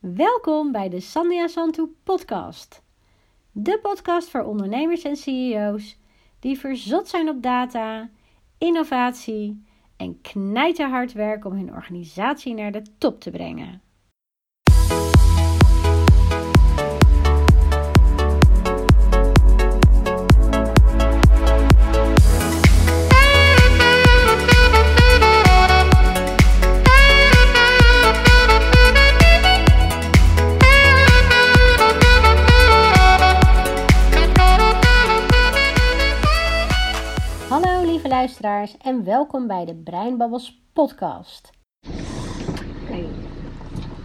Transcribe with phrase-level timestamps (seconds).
[0.00, 2.82] Welkom bij de Sandia Santu podcast.
[3.52, 5.98] De podcast voor ondernemers en CEO's
[6.38, 8.10] die verzot zijn op data,
[8.58, 9.64] innovatie
[9.96, 13.82] en knijterhard werken om hun organisatie naar de top te brengen.
[38.28, 41.50] Luisteraars en welkom bij de Breinbabbels podcast.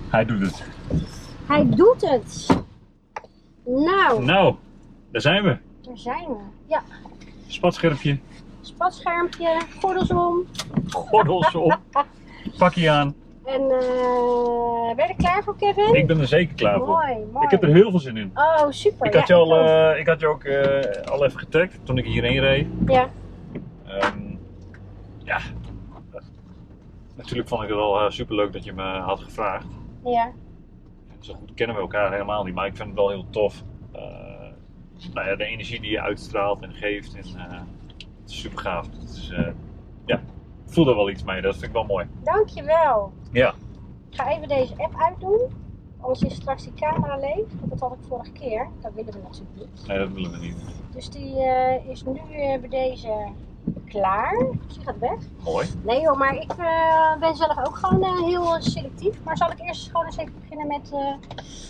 [0.09, 0.63] Hij doet het.
[1.47, 2.47] Hij doet het.
[3.65, 4.55] Nou, Nou,
[5.11, 5.57] daar zijn we.
[5.81, 6.35] daar zijn we.
[6.67, 6.81] Ja,
[7.47, 8.17] Spatschermpje,
[8.61, 10.45] spatschermpje, gordels om.
[10.89, 11.79] gordels op,
[12.57, 13.15] pakje aan.
[13.45, 15.93] En eh, ben je er klaar voor, Kevin?
[15.95, 16.87] Ik ben er zeker klaar voor.
[16.87, 17.45] Mooi, mooi.
[17.45, 18.31] Ik heb er heel veel zin in.
[18.35, 19.05] Oh, super.
[19.07, 19.65] Ik had, ja, je, al, ook.
[19.67, 22.67] eh, ik had je ook eh, al even getagd toen ik hierheen reed.
[22.87, 23.09] Ja,
[23.99, 24.35] Ehm,
[25.23, 25.39] ja,
[27.15, 29.67] natuurlijk vond ik het wel super leuk dat je me had gevraagd.
[30.03, 30.31] ja.
[31.19, 33.63] Zo goed kennen we elkaar helemaal niet, maar ik vind het wel heel tof.
[33.91, 34.01] Eh,
[35.13, 37.15] nou ja, de energie die je uitstraalt en geeft.
[37.15, 37.59] En, eh,
[38.21, 38.87] het is super gaaf.
[39.31, 39.47] Eh,
[40.05, 40.15] ja,
[40.65, 42.07] ik voel er wel iets mee, dat vind ik wel mooi.
[42.23, 43.11] Dankjewel.
[43.31, 43.53] Ja,
[44.09, 45.41] Ik ga even deze app uitdoen.
[45.99, 47.45] Anders is straks die camera leeg.
[47.63, 48.67] Dat had ik vorige keer.
[48.81, 49.87] Dat willen we natuurlijk niet.
[49.87, 50.55] nee, dat willen we niet.
[50.93, 53.27] Dus die eh, is nu eh, bij deze
[53.85, 54.37] klaar.
[54.67, 55.17] Dus die gaat weg.
[55.43, 55.67] Mooi.
[55.83, 59.23] Nee joh, maar ik eh, ben zelf ook gewoon eh, heel selectief.
[59.23, 61.13] Maar zal ik eerst gewoon eens even beginnen met eh,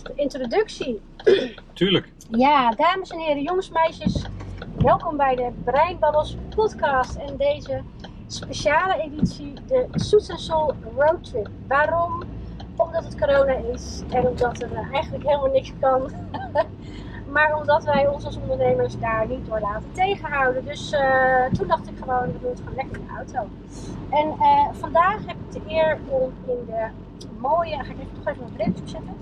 [0.03, 1.01] de introductie.
[1.73, 2.11] Tuurlijk.
[2.29, 4.25] Ja, dames en heren, jongens, meisjes.
[4.77, 7.15] Welkom bij de Breinbabbels podcast.
[7.15, 7.81] En deze
[8.27, 11.49] speciale editie, de Soets en Soul Road Trip.
[11.67, 12.23] Waarom?
[12.75, 16.11] Omdat het corona is en omdat er eigenlijk helemaal niks kan.
[17.33, 20.65] maar omdat wij ons als ondernemers daar niet door laten tegenhouden.
[20.65, 23.49] Dus eh, toen dacht ik gewoon, we doen het gewoon lekker in de auto.
[24.09, 26.87] En eh, vandaag heb ik de eer om in de
[27.39, 29.15] mooie, ga ik even, toch even mijn bril opzetten.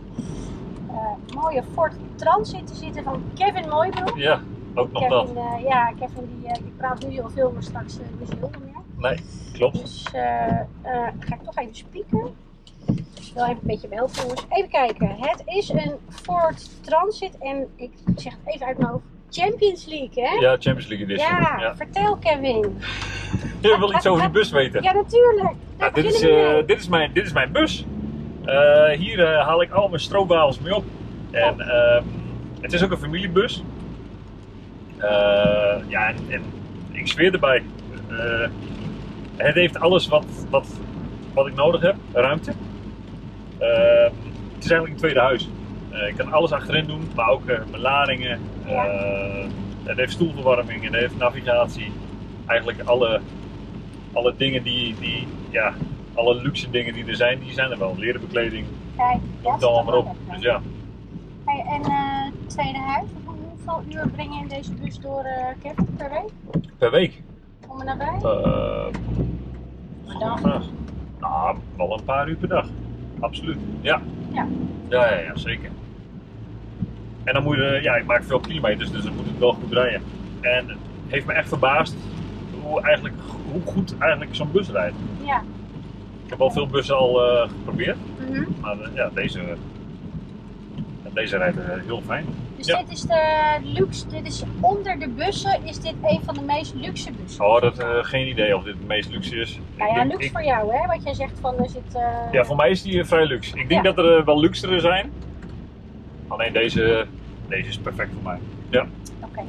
[0.87, 4.17] Eh, mooie Ford Transit te zitten van Kevin Mooibroek.
[4.17, 4.41] Ja,
[4.73, 5.27] ook nog dat.
[5.27, 8.51] Kevin, eh, ja, Kevin die, die praat nu heel veel, maar straks uh, dus heel
[8.63, 8.81] meer.
[8.95, 9.19] Nee,
[9.53, 9.81] klopt.
[9.81, 10.07] Dus
[11.19, 12.35] ga ik toch even spieken.
[13.13, 14.45] Dus wel even een beetje wel jongens.
[14.49, 15.15] Even kijken.
[15.19, 19.03] Het is een Ford Transit en ik zeg het even uit mijn hoofd.
[19.29, 20.33] Champions League, hè?
[20.35, 21.29] Ja, Champions League Edition.
[21.29, 21.75] Ja, Ja.
[21.75, 22.77] vertel Kevin.
[23.61, 24.83] Je wil iets over die bus weten.
[24.83, 25.53] Ja, natuurlijk.
[25.77, 27.85] Nou, dit, is, eh, dit, is mijn, dit is mijn bus.
[28.45, 30.83] Eh, hier eh, haal ik al mijn stroopwafels mee op.
[31.31, 32.03] En ehm,
[32.61, 33.63] het is ook een familiebus.
[35.87, 36.43] Ja, en, en
[36.91, 37.63] ik zweer erbij.
[39.35, 40.67] het heeft alles wat, wat,
[41.33, 41.95] wat ik nodig heb.
[42.13, 42.51] Ruimte.
[43.61, 44.11] Ehm,
[44.53, 45.49] het is eigenlijk een tweede huis.
[45.89, 48.39] Eh, ik kan alles achterin doen, maar ook eh, mijn ladingen.
[48.65, 48.85] Ja.
[48.85, 49.45] Eh,
[49.83, 51.91] het heeft stoelverwarming, het heeft navigatie.
[52.45, 53.19] Eigenlijk alle,
[54.13, 55.73] alle dingen die, die, ja,
[56.13, 57.95] alle luxe dingen die er zijn, die zijn er wel.
[57.97, 58.65] Leren bekleding,
[58.97, 60.15] Kijk, dat het is allemaal op.
[60.31, 60.61] Dus ja,
[61.45, 65.25] Hey, en eh tweede huis, Hoe- hoeveel uur breng je in deze bus door,
[65.61, 66.61] Kevin, per week?
[66.77, 67.21] per week.
[67.67, 68.21] Kom er naar vraag.
[71.19, 72.67] Nou, wel een paar uur per dag.
[73.21, 73.57] Absoluut.
[73.81, 74.01] Ja.
[74.33, 74.47] Ja.
[74.89, 75.69] Ja, ja, ja, zeker.
[77.23, 79.73] En dan moet je, ja, ik maak veel kilometers, dus dan moet het wel goed
[79.73, 80.01] rijden.
[80.41, 80.77] En het
[81.07, 81.95] heeft me echt verbaasd
[82.63, 83.15] hoe, eigenlijk,
[83.51, 84.95] hoe goed eigenlijk zo'n bus rijdt.
[85.25, 85.41] Ja.
[86.25, 87.97] Ik heb al veel bussen al eh, geprobeerd,
[88.29, 88.43] Mhm.
[88.61, 89.39] maar eh, ja, deze,
[91.13, 92.25] deze rijdt eh, heel fijn.
[92.61, 92.77] Dus Ja.
[92.77, 96.73] dit is de luxe, dit is onder de bussen, is dit een van de meest
[96.73, 97.45] luxe bussen?
[97.45, 99.61] Oh, dat, eh, geen idee of dit het meest luxe is.
[99.75, 101.95] nou ja, denk- luxe ik- voor jou hè, wat jij zegt van er zit...
[101.95, 103.57] eh, Ja, voor mij is die eh, vrij luxe.
[103.59, 103.91] Ik denk Ja.
[103.91, 105.11] dat er wel luxere zijn.
[106.27, 107.07] Alleen deze,
[107.47, 108.39] deze is perfect voor mij.
[108.69, 108.87] Ja.
[109.21, 109.43] Oké.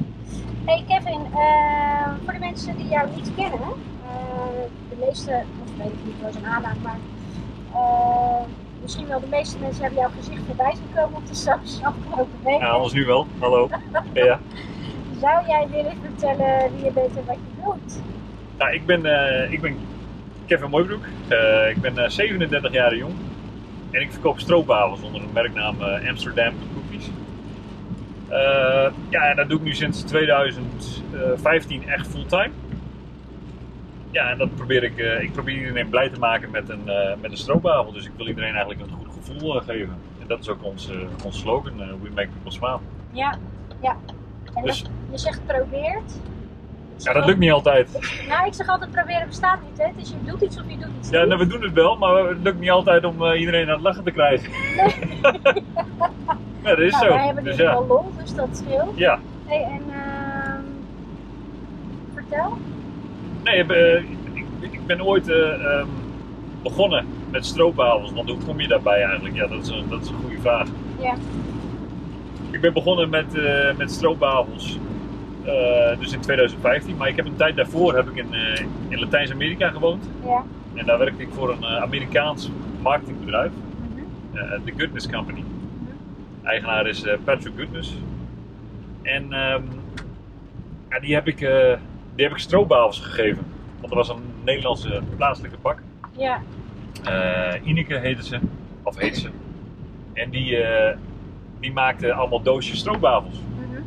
[0.65, 1.27] Hey Kevin,
[2.23, 3.59] voor de mensen die jou niet kennen,
[4.89, 6.99] de meeste, of weet ik niet, wel een aanname, maar
[8.83, 12.37] misschien wel de meeste mensen hebben jouw gezicht voorbij zien komen op de socials afgelopen
[12.43, 12.59] weken.
[12.59, 13.27] ja, anders nu wel.
[13.39, 13.69] Hallo.
[14.13, 14.39] ja.
[15.19, 18.01] Zou jij willen vertellen wie je bent en wat je doet?
[18.57, 19.77] Nou, ik ben, eh, ik ben
[20.45, 21.03] Kevin Mooibroek.
[21.27, 23.13] Eh, ik ben eh, 37 jaar jong.
[23.91, 27.09] En ik verkoop stroopwafels onder de merknaam eh, Amsterdam Cookies.
[28.27, 32.49] Eh, ja, en dat doe ik nu sinds 2015 echt fulltime.
[34.13, 37.15] Ja, en dat probeer ik, eh, ik probeer iedereen blij te maken met een, eh,
[37.21, 37.91] met een stroopwafel.
[37.91, 39.95] Dus ik wil iedereen eigenlijk een goed gevoel eh, geven.
[40.21, 40.89] En dat is ook ons,
[41.25, 42.79] ons slogan, We Make People Smile.
[43.11, 43.37] Ja,
[43.81, 43.97] ja.
[44.53, 46.19] En Dus- je, je zegt probeert.
[46.97, 47.99] Ja, dat lukt niet altijd.
[48.27, 49.89] Nou, ik zeg altijd proberen bestaat niet, hè.
[49.97, 52.27] Dus je doet iets of je doet iets Ja, nou, we doen het wel, maar
[52.27, 54.49] het lukt niet altijd om iedereen aan het lachen te krijgen.
[56.63, 57.13] ja, dat is nou, zo.
[57.13, 57.71] wij hebben Dus ja.
[57.71, 58.97] wel lol, dus dat scheelt.
[58.97, 59.19] ja.
[59.45, 60.61] Hey, en ehm
[62.13, 62.57] vertel.
[63.43, 64.03] Nee, eh,
[64.33, 65.87] ik, ik ben ooit eh, ehm,
[66.63, 68.13] begonnen met stroopwafels.
[68.13, 69.35] Want hoe kom je daarbij eigenlijk?
[69.35, 70.67] Ja, dat is een, dat is een goede vraag.
[71.01, 71.15] Ja.
[72.51, 74.77] Ik ben begonnen met, eh met stroopwafels.
[75.45, 76.97] eh, dus in 2015.
[76.97, 80.09] Maar ik heb een tijd daarvoor heb ik in, eh, in Latijns-Amerika gewoond.
[80.25, 80.43] Ja.
[80.73, 82.51] En daar werkte ik voor een eh, Amerikaans
[82.81, 83.51] marketingbedrijf.
[83.51, 84.37] Mhm.
[84.37, 85.43] eh, The Goodness Company.
[86.43, 87.97] Eigenaar is eh, Patrick Goodness.
[89.01, 89.61] En ehm,
[90.89, 91.73] ja, die, heb ik, eh
[92.15, 93.43] die heb ik stroopwafels gegeven.
[93.79, 95.81] Want er was een Nederlandse plaatselijke bak.
[96.17, 96.41] Ja.
[97.03, 98.39] Eh Ineke heette ze.
[98.83, 99.29] Of heet ze.
[100.13, 100.97] En die, eh,
[101.59, 103.35] die maakte allemaal doosjes stroopwafels.
[103.55, 103.81] Mhm.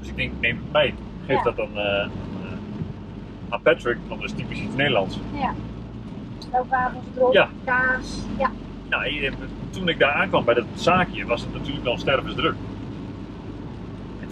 [0.00, 0.94] Dus ik denk, neem het mee.
[1.26, 1.42] Geef Ja.
[1.42, 2.08] dat dan eh,
[3.48, 5.18] aan, Patrick, want dat is typisch iets Nederlands.
[5.34, 5.54] Ja.
[6.38, 7.48] Stroopwafels, drop, Ja.
[7.64, 8.18] kaas.
[8.38, 8.50] Ja.
[8.88, 9.32] Nou,
[9.70, 12.54] toen ik daar aankwam bij dat zaakje, was het natuurlijk wel stervensdruk.
[12.54, 12.71] En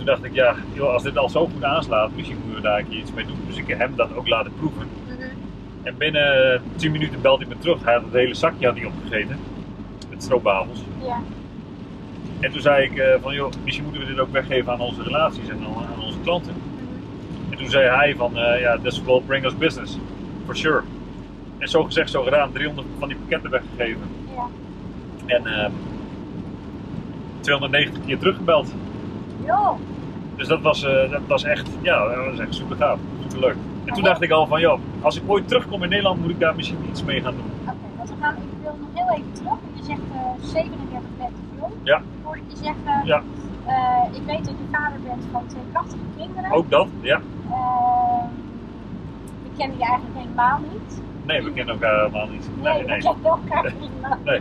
[0.01, 2.79] toen dacht ik, ja, joh, als dit al zo goed aanslaat, misschien moeten we daar
[2.79, 3.37] een keer iets mee doen.
[3.47, 4.89] Dus ik heb hem dat ook laten proeven.
[5.07, 5.23] Mhm.
[5.83, 7.85] En binnen 10 minuten belde hij me terug.
[7.85, 9.39] Hij had het hele zakje had hij opgegeten.
[10.11, 10.79] Met stroopwafels.
[11.03, 11.23] Ja.
[12.41, 15.03] En toen zei ik eh, van, joh, misschien moeten we dit ook weggeven aan onze
[15.03, 16.55] relaties en aan, onze klanten.
[16.55, 17.53] Mhm.
[17.53, 19.99] En toen zei hij van, eh, ja, this will bring us business.
[20.45, 20.83] For sure.
[21.59, 22.53] En zo gezegd, zo gedaan.
[22.53, 24.03] 300 van die pakketten weggegeven.
[24.35, 24.47] Ja.
[25.27, 25.73] En ehm
[27.41, 28.75] 290 keer teruggebeld.
[29.45, 29.79] Jo.
[30.37, 32.99] Dus dat was, eh, dat was echt, ja, dat was echt super gaaf.
[33.23, 33.57] Super leuk.
[33.85, 34.09] En toen Ja.
[34.09, 36.79] dacht ik al van, joh, als ik ooit terugkom in Nederland, moet ik daar misschien
[36.89, 37.51] iets mee gaan doen.
[37.63, 39.59] Oké, want we gaan, ik wil nog heel even terug.
[39.75, 41.73] Je zegt eh 37 bent jong.
[41.83, 42.03] Ja.
[42.23, 43.05] Hoor ik je zeggen.
[43.07, 43.23] Ja.
[43.67, 46.51] eh, ik weet dat je vader bent van twee prachtige kinderen.
[46.53, 47.21] Ook dat, ja.
[47.51, 48.27] Ehm,
[49.43, 51.01] we kennen je eigenlijk helemaal niet.
[51.27, 52.49] Nee, we kennen elkaar helemaal niet.
[52.63, 52.99] Nee, Nee, we nee.
[53.01, 54.41] kennen elkaar helemaal Nee.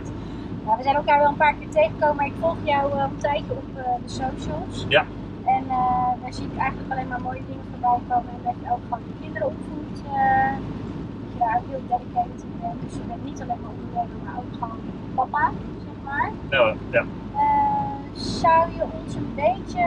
[0.64, 3.16] Nou, we zijn elkaar wel een paar keer tegengekomen, maar ik volg jou eh, een
[3.16, 4.86] tijdje op eh, de socials.
[4.88, 5.04] Ja.
[5.44, 8.30] En eh, daar zie ik eigenlijk alleen maar mooie dingen voorbij komen.
[8.36, 9.98] En dat je ook gewoon je kinderen opvoedt.
[10.12, 10.52] eh,
[11.22, 12.80] dat je daar heel dedicated in bent.
[12.84, 14.80] Dus je bent niet alleen maar ondernemer, maar ook gewoon
[15.14, 15.50] papa,
[15.86, 16.30] zeg maar.
[16.90, 17.04] Ja.
[17.34, 19.86] Eh, zou je ons een beetje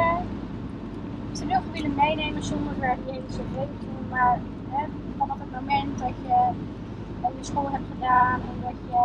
[1.31, 4.39] terug willen meenemen zonder er die hele cv te doen, maar
[4.69, 4.83] hè,
[5.17, 6.33] vanaf het moment dat je
[7.21, 9.01] eh, je school hebt gedaan en dat je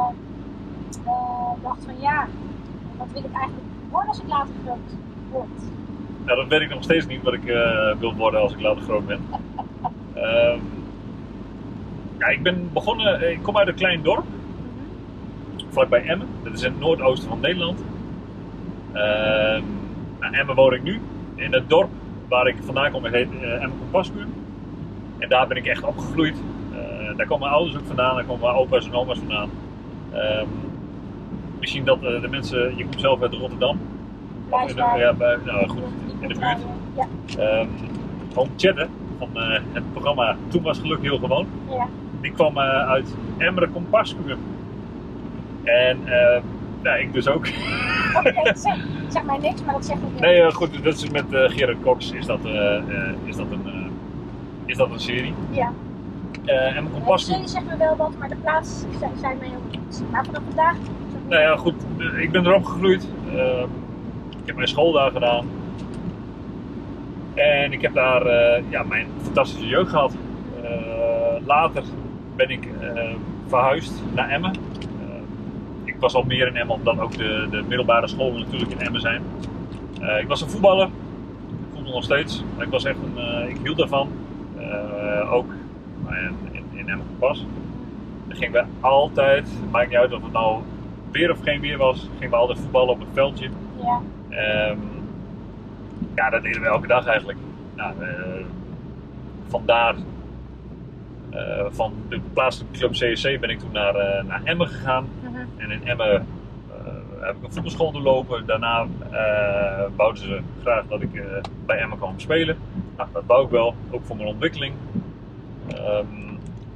[0.96, 2.26] eh, dacht van ja,
[2.96, 4.78] wat wil ik eigenlijk worden als ik later groot
[5.30, 5.48] word?
[6.24, 8.82] Nou, dat weet ik nog steeds niet wat ik eh, wil worden als ik later
[8.82, 9.20] groot ben.
[10.14, 10.58] Ehm,
[12.18, 14.24] ja, ik ben begonnen, eh, ik kom uit een klein dorp,
[15.68, 16.28] vlakbij Emmen.
[16.42, 17.84] Dat is in het noordoosten van Nederland.
[18.92, 19.62] Ehm
[20.20, 21.00] nou, Emmen woon ik nu.
[21.34, 21.88] In het dorp
[22.28, 24.26] waar ik vandaan kom, heet Emmen Compascuur.
[25.18, 26.36] En daar ben ik echt opgegroeid.
[26.72, 29.50] Eh, daar komen mijn ouders ook vandaan, daar komen mijn opa's en oma's vandaan.
[30.12, 30.46] Ehm,
[31.60, 33.78] misschien dat eh, de mensen, je komt zelf uit Rotterdam.
[34.48, 35.82] Of in de, ja, bij, nou, goed,
[36.20, 36.58] in de buurt.
[36.96, 37.06] Ja,
[37.38, 37.68] Ehm
[38.34, 41.46] Home Chatten van eh, het programma Toen was geluk heel gewoon.
[41.68, 41.88] ja.
[42.20, 44.36] Die kwam eh, uit Emmeren Compascuur.
[45.64, 45.98] En
[46.82, 47.46] nou, ik dus ook.
[48.16, 48.76] Oké, zeg,
[49.08, 52.12] zeg mij niks, maar dat zegt ook heel Nee, goed, dat is met Gerard Cox
[52.12, 52.38] is dat,
[53.24, 53.90] is dat, een,
[54.64, 55.34] is dat een serie.
[55.50, 55.72] Ja.
[56.44, 57.34] Eh Emmen De Compascuur.
[57.34, 60.02] serie zegt me wel wat, maar de plaats zijn, zijn mij ook niet.
[60.10, 60.76] Maar vanaf vandaag.
[61.28, 63.08] Nou ja, goed, eh, ik ben erop gegroeid.
[63.34, 63.68] Ehm,
[64.30, 65.46] ik heb mijn school daar gedaan.
[67.34, 70.16] En ik heb daar eh, ja, mijn fantastische jeugd gehad.
[70.62, 71.82] Eh, later
[72.36, 72.68] ben ik
[73.46, 74.52] verhuisd naar Emmen.
[75.84, 79.00] Ik was al meer in Emmen, omdat ook de, de middelbare scholen natuurlijk in Emmen
[79.00, 79.22] zijn.
[80.20, 80.86] Ik was een voetballer.
[80.86, 82.44] Ik voetbal nog steeds.
[82.58, 84.08] Ik was echt een, ik hield daarvan.
[85.30, 85.52] Ook
[86.52, 87.46] in, in Emmen pas.
[88.28, 90.62] Dan gingen we altijd, het maakt niet uit of het nou
[91.12, 93.48] weer of geen weer was, gingen we altijd voetballen op het veldje.
[93.82, 94.00] Ja.
[94.28, 94.78] Ehm,
[96.14, 97.38] ja, dat deden we elke dag eigenlijk.
[97.74, 98.44] Nou, eh,
[99.48, 99.94] vandaar,
[101.30, 105.08] eh, van de plaatselijke club CSC ben ik toen naar, eh, naar Emmen gegaan.
[105.22, 105.36] Mhm.
[105.56, 106.26] En in Emmen
[107.20, 108.46] heb ik een voetbalschool doorlopen.
[108.46, 108.86] Daarna
[109.96, 111.22] wouden ze graag dat ik
[111.66, 112.56] bij Emmen kwam spelen.
[112.96, 114.74] Nou, dat wou ik wel, ook voor mijn ontwikkeling.
[115.68, 116.06] Ehm,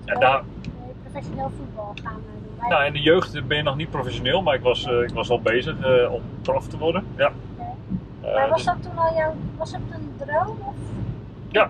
[0.05, 0.43] en daar,
[1.03, 2.21] professioneel voetbal gaan
[2.69, 5.31] nou, in de jeugd ben je nog niet professioneel, maar ik was, eh, ik was
[5.31, 7.07] al bezig eh, om prof te worden.
[7.17, 7.33] Ja.
[7.59, 7.69] Oké.
[8.21, 10.57] Eh, maar was dus- dat toen al jouw, was het een droom?
[10.61, 10.75] Of?
[11.49, 11.69] Ja.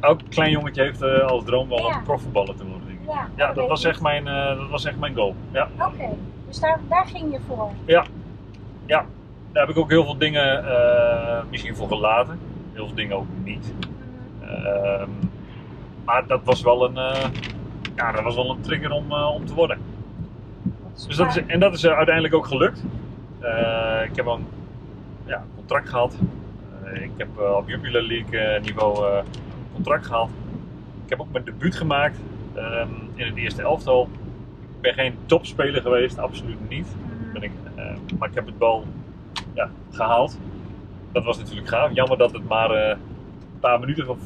[0.00, 1.96] Elk klein jongetje heeft als droom wel Ja.
[1.96, 2.86] om profvoetballer te worden.
[2.86, 3.06] Denk ik.
[3.08, 4.24] Ja, Ja, dat was echt mijn,
[4.56, 5.34] dat was echt mijn goal.
[5.50, 5.68] Ja.
[5.78, 6.08] Oké,
[6.46, 7.70] dus daar, daar ging je voor.
[9.52, 10.64] Daar heb ik ook heel veel dingen
[11.50, 12.38] misschien voor gelaten.
[12.72, 13.72] Heel veel dingen ook niet.
[14.40, 14.66] Mhm.
[14.66, 15.08] Ehm,
[16.04, 16.98] maar dat was wel een,
[17.98, 19.78] ja, dat was wel een trigger om, eh, om te worden.
[21.06, 22.84] Dus dat is, en dat is eh, uiteindelijk ook gelukt.
[23.40, 24.46] Eh, ik heb een
[25.26, 26.18] ja, contract gehad.
[26.84, 29.22] Eh, ik heb op Jupiler League niveau
[29.74, 30.28] contract gehad.
[31.04, 32.18] Ik heb ook mijn debuut gemaakt
[32.54, 34.08] ehm, in het eerste elftal.
[34.60, 36.96] Ik ben geen topspeler geweest, absoluut niet.
[37.32, 37.50] Ben ik,
[38.18, 38.84] maar ik heb het wel
[39.54, 40.38] ja, gehaald.
[41.12, 41.92] Dat was natuurlijk gaaf.
[41.92, 42.98] Jammer dat het maar een
[43.60, 44.18] paar minuten van.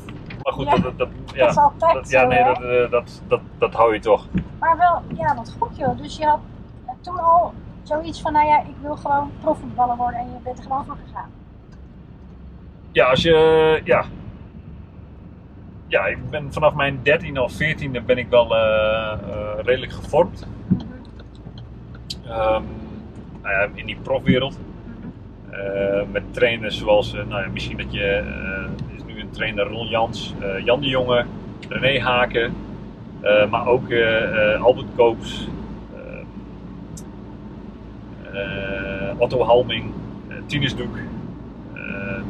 [0.43, 2.91] Maar goed, Ja, dat, dat, dat, dat ja, is altijd dat, ja, nee, dat, eh,
[2.91, 4.27] dat, dat, dat hou je toch.
[4.59, 5.99] Maar wel, ja, wat goed joh.
[5.99, 6.41] Dus je had
[6.87, 10.57] eh, toen al zoiets van, nou ja, ik wil gewoon profvoetballer worden en je bent
[10.59, 11.31] er gewoon voor gegaan.
[12.93, 13.81] Ja, als je.
[13.85, 14.05] Ja.
[15.87, 20.47] Ja, ik ben vanaf mijn 13e of 14e ben ik wel eh, eh, redelijk gevormd.
[22.25, 22.63] Ehm,
[23.43, 24.59] nou ja, in die profwereld.
[25.51, 28.05] Eh, met trainers zoals, eh, nou ja, misschien dat je.
[28.05, 28.71] eh,
[29.33, 31.25] er trainer Ron Jans, eh, Jan de Jonge,
[31.69, 32.55] René Haken.
[33.21, 35.49] eh, maar ook eh, Albert Koops.
[39.19, 39.93] Otto Halming,
[40.47, 40.97] Tinus Doek.
[41.75, 42.23] ehm,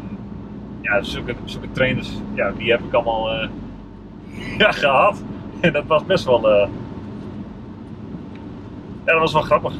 [0.81, 3.31] ja, zulke, zulke trainers, ja, die heb ik allemaal
[4.59, 5.23] ja, gehad.
[5.61, 6.51] En dat was best wel.
[6.51, 6.69] ja,
[9.05, 9.73] dat was wel grappig.
[9.73, 9.79] Je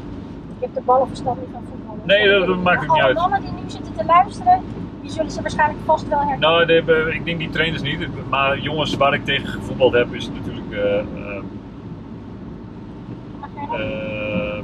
[0.59, 2.01] hebt de ballenverstand niet van voetballen.
[2.05, 3.15] Nee, dat- dat maakt ook niet uit.
[3.17, 4.61] mannen die nu zitten te luisteren,
[5.03, 6.49] die zullen ze waarschijnlijk vast wel herkennen.
[6.49, 8.07] Nou, hebben- ik denk die trainers niet.
[8.29, 10.71] Maar jongens waar ik tegen gevoetbald heb, is natuurlijk.
[10.71, 11.05] eh, eh,
[13.55, 13.79] nog?
[13.79, 14.63] Ehm,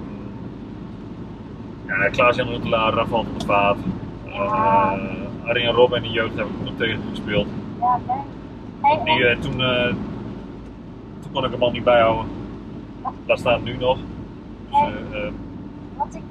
[1.88, 3.78] ja, Klaas-Jan Huntelaar, Rafael van der Vaart.
[4.26, 4.96] Ja.
[4.98, 7.48] Uh, Arjen Rob in de jeugd heb ik nog tegen gespeeld.
[7.80, 8.18] Ja, nee.
[8.82, 9.94] Hey, en- Die, eh, toen, eh,
[11.22, 12.26] toen kon ik hem al niet bijhouden.
[13.26, 13.98] Daar staat nu nog.
[14.70, 14.88] Dus, eh,
[15.26, 15.32] eh,
[15.98, 16.22] wat, ik,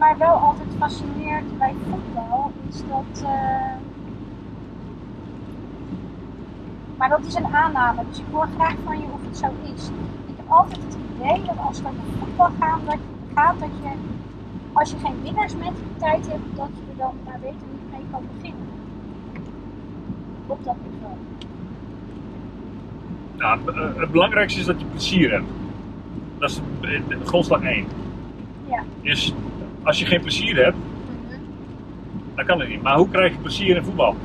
[0.00, 3.22] mij wel altijd fascineert bij voetbal is dat.
[3.24, 3.74] eh,
[6.96, 9.86] maar dat is een aanname, dus ik hoor graag van je of het zo is.
[10.26, 12.98] Ik heb altijd het idee dat als het over voetbal gaat, dat,
[13.34, 13.88] gaat, dat je,
[14.72, 18.66] als je geen winnaarsmentaliteit hebt, dat je er dan maar beter niet mee kan beginnen.
[20.46, 21.14] Op dat niveau.
[23.36, 23.60] nou,
[23.94, 25.48] eh, het belangrijkste is dat je plezier hebt.
[26.38, 27.86] Dat is de- grondslag 1.
[28.68, 28.82] Ja.
[29.02, 29.34] Dus
[29.82, 30.76] als je geen plezier hebt,
[32.34, 32.82] dan kan het niet.
[32.82, 34.16] Maar hoe krijg je plezier in voetbal?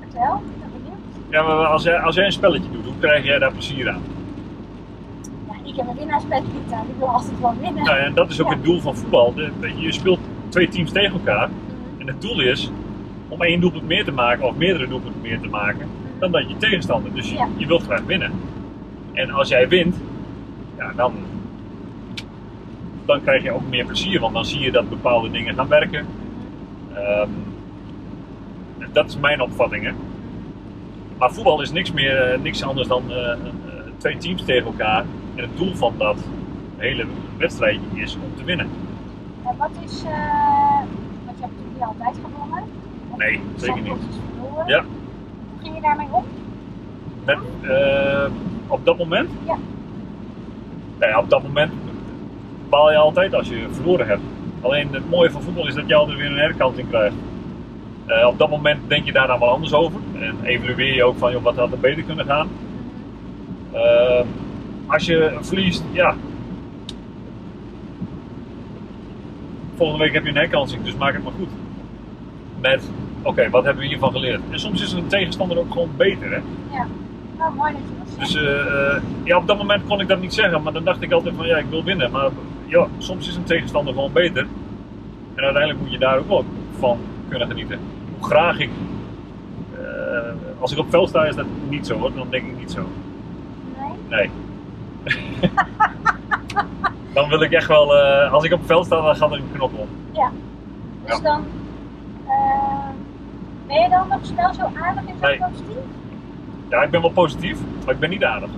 [0.00, 0.42] Vertel.
[1.30, 4.02] Ja, maar als jij, als jij een spelletje doet, hoe krijg jij daar plezier aan?
[5.48, 7.84] Ja, ik heb een winnaarsmentaliteit, ik wil altijd wel winnen.
[7.84, 8.54] Nou, en dat is ook Ja.
[8.54, 9.34] het doel van voetbal.
[9.76, 10.18] Je speelt
[10.48, 11.48] twee teams tegen elkaar.
[11.48, 12.00] Mhm.
[12.00, 12.70] En het doel is
[13.28, 16.56] om één doelpunt meer te maken, of meerdere doelpunten meer te maken, dan dat je
[16.56, 17.14] tegenstander.
[17.14, 18.32] Dus je, je wilt graag winnen.
[19.12, 19.96] En als jij wint,
[20.76, 21.12] ja, dan,
[23.10, 26.06] dan krijg je ook meer plezier, want dan zie je dat bepaalde dingen gaan werken.
[26.94, 27.28] Ehm,
[28.92, 29.84] dat is mijn opvatting.
[29.84, 29.92] Hè.
[31.18, 33.38] Maar voetbal is niks, meer, eh, niks anders dan eh, eh,
[33.96, 35.04] twee teams tegen elkaar.
[35.34, 36.16] En het doel van dat
[36.76, 37.06] hele
[37.38, 38.68] wedstrijdje is om te winnen.
[39.46, 40.10] En wat is, eh
[41.24, 42.64] want je hebt natuurlijk niet altijd gewonnen.
[43.16, 44.20] Nee, Er zeker niet.
[44.66, 44.84] Ja.
[45.50, 46.24] Hoe ging je daarmee om?
[47.24, 47.38] Met,
[48.66, 49.30] op dat moment?
[49.46, 49.58] Ja.
[50.98, 51.72] Nou ja, op dat moment
[52.70, 54.22] baal je altijd als je verloren hebt.
[54.60, 57.14] Alleen het mooie van voetbal is dat je altijd weer een herkanting krijgt.
[58.06, 60.00] Eh, op dat moment denk je daar dan wel anders over.
[60.20, 62.48] En evalueer je ook van, joh, wat had er beter kunnen gaan.
[63.72, 64.20] Eh,
[64.86, 66.14] als je verliest, ja.
[69.76, 71.48] Volgende week heb je een herkansing, dus maak het maar goed.
[72.60, 72.90] Met,
[73.22, 74.40] oké, wat hebben we hiervan geleerd?
[74.50, 76.40] En soms is een tegenstander ook gewoon beter, hè.
[77.40, 78.32] Nou, mooi dat je dat zegt.
[78.32, 81.02] Dus eh, eh, ja, op dat moment kon ik dat niet zeggen, maar dan dacht
[81.02, 82.10] ik altijd van ja, ik wil winnen.
[82.10, 82.30] Maar
[82.70, 84.46] ja, soms is een tegenstander gewoon beter.
[85.34, 86.44] En uiteindelijk moet je daar ook wel
[86.78, 86.98] van
[87.28, 87.78] kunnen genieten.
[88.18, 88.70] Hoe graag ik,
[89.78, 89.80] eh,
[90.60, 92.80] als ik op veld sta is dat niet zo hoor, dan denk ik niet zo.
[93.78, 93.90] Nee?
[94.08, 94.30] Nee.
[97.14, 99.52] dan wil ik echt wel, eh, als ik op veld sta, dan gaat er een
[99.54, 99.88] knop om.
[101.04, 101.20] Dus Ja.
[101.22, 101.44] dan,
[102.26, 102.88] eh,
[103.66, 105.38] ben je dan nog snel zo aardig en zo Nee.
[105.38, 105.76] positief?
[106.68, 108.50] Ja, ik ben wel positief, maar ik ben niet aardig.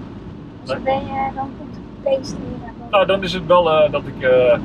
[0.61, 1.81] Dus dan ben je, dan komt het
[2.93, 4.59] Nou, dan is het wel eh, dat ik, eh,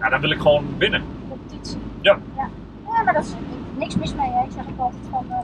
[0.00, 1.02] ja, dan wil ik gewoon winnen.
[1.28, 1.78] competitie.
[2.00, 2.18] Ja.
[2.36, 2.48] ja.
[2.86, 3.34] Ja, maar dat is
[3.78, 4.30] niks mis mee.
[4.30, 4.44] Hè.
[4.44, 5.36] Ik zeg ook altijd van uh,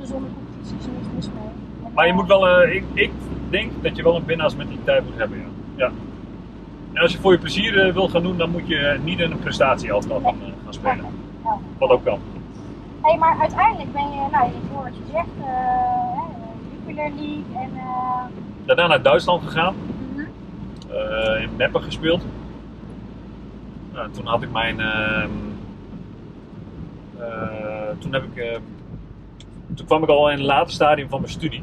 [0.00, 1.48] gezonde competitie is er niks mis mee.
[1.84, 3.10] En, Maar je eh, moet wel, eh, ik, ik
[3.50, 5.38] denk dat je wel een winnaarsmentaliteit moet hebben.
[5.38, 5.44] Ja.
[5.76, 5.90] ja.
[6.92, 9.30] En als je voor je plezier eh, wil gaan doen, dan moet je niet in
[9.30, 11.04] een prestatieelftal gaan, eh, gaan spelen.
[11.44, 11.58] ja.
[11.78, 12.18] Wat ook kan.
[13.00, 16.20] Hey, maar uiteindelijk ben je, nou, je hoort wat je zegt, eh,
[16.72, 17.70] Jupiler League en.
[17.74, 18.24] eh,
[18.66, 19.93] Daarna naar Duitsland gegaan, eh,
[21.42, 22.22] in Meppen gespeeld.
[23.92, 24.80] Nou, toen had ik mijn.
[24.80, 25.30] ehm,
[27.18, 28.36] eh, toen heb ik.
[28.36, 28.58] eh,
[29.74, 31.62] toen kwam ik al in het late stadium van mijn studie.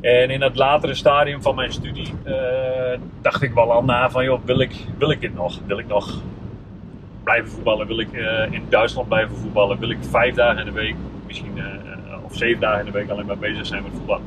[0.00, 4.24] En in het latere stadium van mijn studie eh, dacht ik wel al na van,
[4.24, 5.58] joh, wil ik, wil ik dit nog?
[5.66, 6.18] Wil ik nog
[7.22, 7.86] blijven voetballen?
[7.86, 9.78] Wil ik eh, in Duitsland blijven voetballen?
[9.78, 10.94] Wil ik vijf dagen in de week,
[11.26, 14.20] misschien, eh, of zeven dagen in de week alleen maar bezig zijn met voetbal?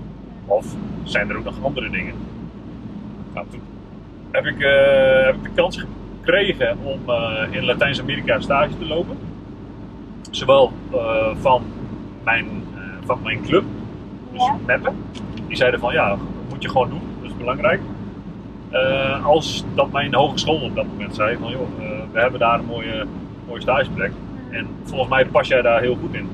[0.46, 0.66] Of
[1.04, 2.14] zijn er ook nog andere dingen?
[3.36, 3.62] Nou, toen
[4.32, 5.86] heb ik, eh, heb ik de kans
[6.20, 9.18] gekregen om eh, in Latijns-Amerika stage te lopen.
[10.32, 11.64] Zowel eh, van,
[12.24, 12.48] mijn,
[13.06, 13.64] van mijn club,
[14.32, 14.56] dus Ja.
[14.66, 14.96] Meppen.
[15.48, 16.18] Die zeiden van ja,
[16.50, 17.82] moet je gewoon doen, dat is belangrijk.
[19.24, 21.68] Als dat mijn hogeschool op dat moment zei van joh,
[22.12, 23.06] we hebben daar een mooie,
[23.48, 24.12] mooie stageplek.
[24.50, 26.30] En volgens mij pas jij daar heel goed in.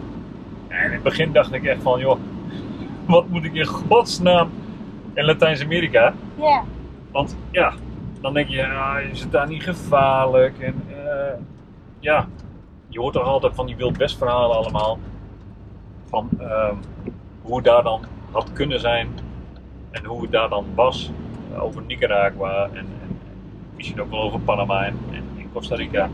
[0.68, 2.20] En in het begin dacht ik echt van joh,
[3.06, 4.50] wat moet ik in godsnaam
[5.14, 6.14] in Latijns-Amerika?
[6.36, 6.64] Ja,
[7.12, 7.74] Want ja,
[8.22, 10.60] dan denk je, ja, is het daar niet gevaarlijk?
[10.60, 11.34] En eh,
[12.00, 12.28] ja,
[12.88, 15.00] je hoort toch altijd van die Wild verhalen allemaal.
[16.06, 16.76] Van ehm,
[17.42, 18.02] hoe het daar dan
[18.32, 19.10] had kunnen zijn
[19.92, 21.12] en hoe het daar dan was.
[21.54, 23.18] eh, over Nicaragua en, en
[23.76, 26.10] misschien ook wel over Panama en, en Costa Rica.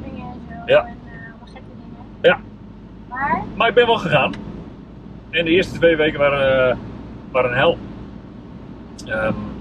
[0.66, 0.86] Ja.
[0.86, 2.22] En eh.
[2.22, 2.40] Ja.
[3.08, 4.34] Maar, Maar ik ben wel gegaan.
[5.30, 6.80] En de eerste twee weken waren,
[7.32, 7.78] waren een hel.
[9.06, 9.57] Ik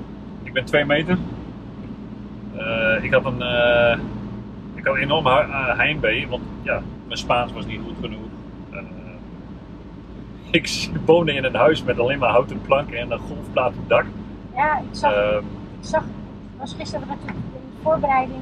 [0.57, 1.19] ben twee meter.
[2.57, 3.99] Eh, ik had een, eh,
[4.75, 8.21] ik had een hu- eh, heimwee, want ja, mijn Spaans was niet goed genoeg.
[10.51, 13.89] Ik woonde in een huis met alleen maar houten planken en een golfplaat op het
[13.89, 14.05] dak.
[14.55, 15.39] ja, ik zag, Ehm,
[15.81, 16.05] ik zag,
[16.59, 18.41] was gisteren natuurlijk in de voorbereiding.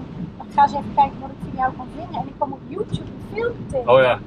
[0.48, 2.20] Ik ga eens even kijken wat ik van jou kan vinden.
[2.20, 3.92] En ik kwam op YouTube een filmpje tegen.
[3.92, 4.18] oh ja.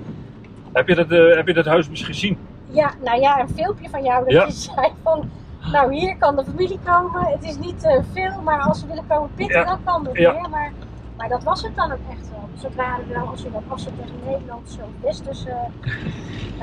[0.74, 2.38] Heb je, dat, heb je dat huis misschien gezien?
[2.72, 4.46] Ja, nou ja, een filmpje van jou dat Ja.
[4.46, 5.30] je zei van,
[5.72, 7.26] nou hier kan de familie komen.
[7.26, 9.66] Het is niet eh, veel, maar als ze willen komen pitten, Ja.
[9.66, 10.32] dan kan dat Ja.
[10.34, 10.50] weer.
[10.50, 10.72] Maar,
[11.18, 12.50] maar dat was het dan ook echt wel.
[12.56, 15.56] Zodra er wel, als je dat afzet tegen Nederland zo is, dus eh,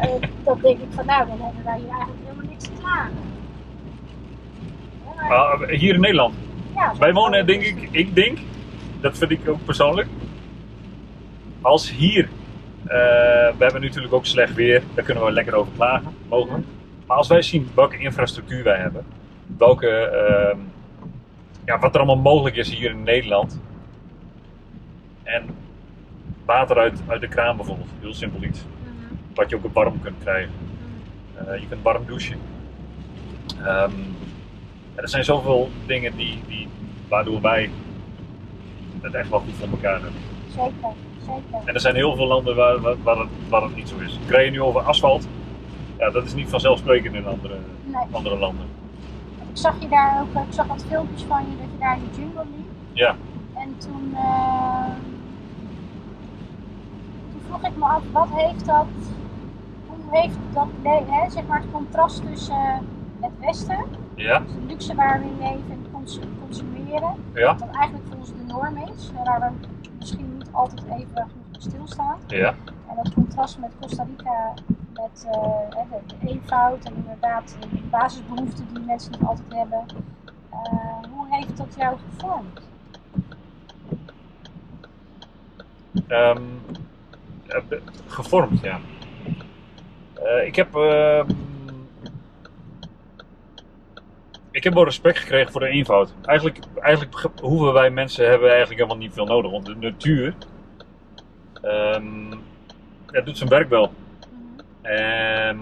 [0.04, 3.12] eh, dan denk ik van, nou dan hebben wij hier eigenlijk helemaal niks te klagen.
[5.16, 6.34] Ja, maar- Ah, hier in Nederland.
[6.74, 8.38] ja, Wij wonen, denk ik, ik denk,
[9.00, 10.08] dat vind ik ook persoonlijk.
[11.60, 12.28] Als hier,
[12.84, 16.66] we hebben natuurlijk ook slecht weer, daar kunnen we lekker over klagen, mogelijk.
[17.06, 19.04] Maar als wij zien welke infrastructuur wij hebben,
[19.58, 20.58] welke, ehm,
[21.64, 23.60] ja, wat er allemaal mogelijk is hier in Nederland.
[25.22, 25.42] En
[26.44, 28.60] water uit, uit de kraan bijvoorbeeld, heel simpel iets.
[28.82, 30.50] Mhm, Wat je ook warm kunt krijgen.
[31.36, 31.48] mhm.
[31.50, 32.38] Eh, je kunt warm douchen.
[33.64, 33.90] Ehm,
[34.94, 36.68] er zijn zoveel dingen die, die,
[37.08, 37.70] waardoor wij
[39.00, 40.20] het echt wel goed voor elkaar hebben.
[40.48, 40.72] Zeker,
[41.20, 41.68] zeker.
[41.68, 44.18] En er zijn heel veel landen waar, waar, waar, het, waar het niet zo is.
[44.24, 45.28] Ik rij nu over asfalt.
[45.98, 47.54] Ja, dat is niet vanzelfsprekend in andere,
[47.84, 48.02] Nee.
[48.10, 48.66] andere landen.
[49.38, 52.02] Ik zag je daar ook, ik zag wat filmpjes van je dat je daar in
[52.12, 52.66] de jungle liep.
[52.92, 53.16] Ja.
[53.54, 54.84] En toen, eh,
[57.32, 58.86] toen vroeg ik me af, wat heeft dat,
[59.86, 62.78] hoe heeft dat, hè, zeg maar het contrast tussen eh,
[63.20, 64.38] het Westen, Ja?
[64.38, 67.56] dus de luxe waar we in leven en cons- consumeren, Ja?
[67.56, 69.66] wat eigenlijk voor ons de norm is, waar we
[69.98, 71.28] misschien niet altijd even genoeg
[71.58, 72.16] stilstaan.
[72.26, 72.54] Ja?
[72.88, 74.52] En dat contrast met Costa Rica,
[75.12, 79.84] met eh, de, eenvoud en inderdaad de basisbehoeften die mensen niet altijd hebben.
[80.50, 82.60] Eh, hoe heeft dat jou gevormd?
[86.08, 86.42] Ehm,
[87.68, 88.80] be- gevormd, ja.
[90.14, 90.74] Eh, ik heb.
[90.74, 91.28] ehm,
[94.50, 96.14] ik heb wel respect gekregen voor de eenvoud.
[96.22, 99.50] Eigenlijk, eigenlijk ge- hoeven wij mensen hebben eigenlijk helemaal niet veel nodig.
[99.50, 100.34] Want de natuur.
[101.62, 102.30] ehm,
[103.10, 103.92] ja, doet zijn werk wel.
[104.84, 105.58] Ehm,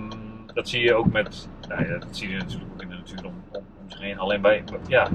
[0.54, 1.48] dat zie je ook met.
[1.68, 4.18] Nou ja, dat zie je natuurlijk ook in de natuur om, om, om zich heen.
[4.18, 4.64] Alleen wij.
[4.86, 5.08] Ja.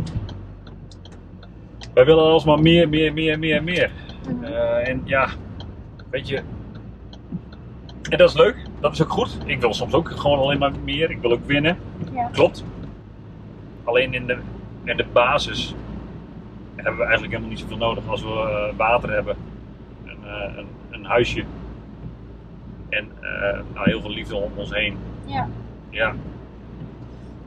[1.94, 3.92] Wij willen alsmaar meer, meer, meer, meer, meer.
[4.30, 4.44] Mhm.
[4.44, 5.28] Eh, en ja,
[6.10, 6.42] weet je.
[8.10, 9.38] En dat is leuk, dat is ook goed.
[9.46, 11.10] Ik wil soms ook gewoon alleen maar meer.
[11.10, 11.78] Ik wil ook winnen.
[12.14, 12.30] Ja.
[12.32, 12.64] Klopt.
[13.84, 14.38] Alleen in de,
[14.84, 15.76] in de basis
[16.76, 18.08] hebben we eigenlijk helemaal niet zoveel nodig.
[18.08, 19.36] Als we eh, water hebben,
[20.06, 21.44] een, eh, een, een huisje
[22.90, 24.98] en eh, nou, heel veel liefde om ons heen.
[25.26, 25.48] Ja.
[25.90, 26.14] Ja,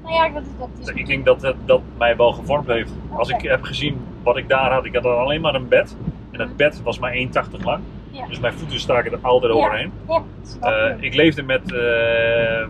[0.03, 2.93] Nou ja, dat, dat is ik denk dat dat mij wel gevormd heeft.
[3.11, 5.97] Als ik heb gezien wat ik daar had, ik had alleen maar een bed.
[6.31, 7.21] En dat bed was maar 1,80
[7.65, 7.83] lang.
[8.11, 8.27] Ja.
[8.27, 9.93] Dus mijn voeten staken er altijd overheen.
[10.09, 10.23] Ja,
[10.61, 12.67] Eh, ik leefde met, eh,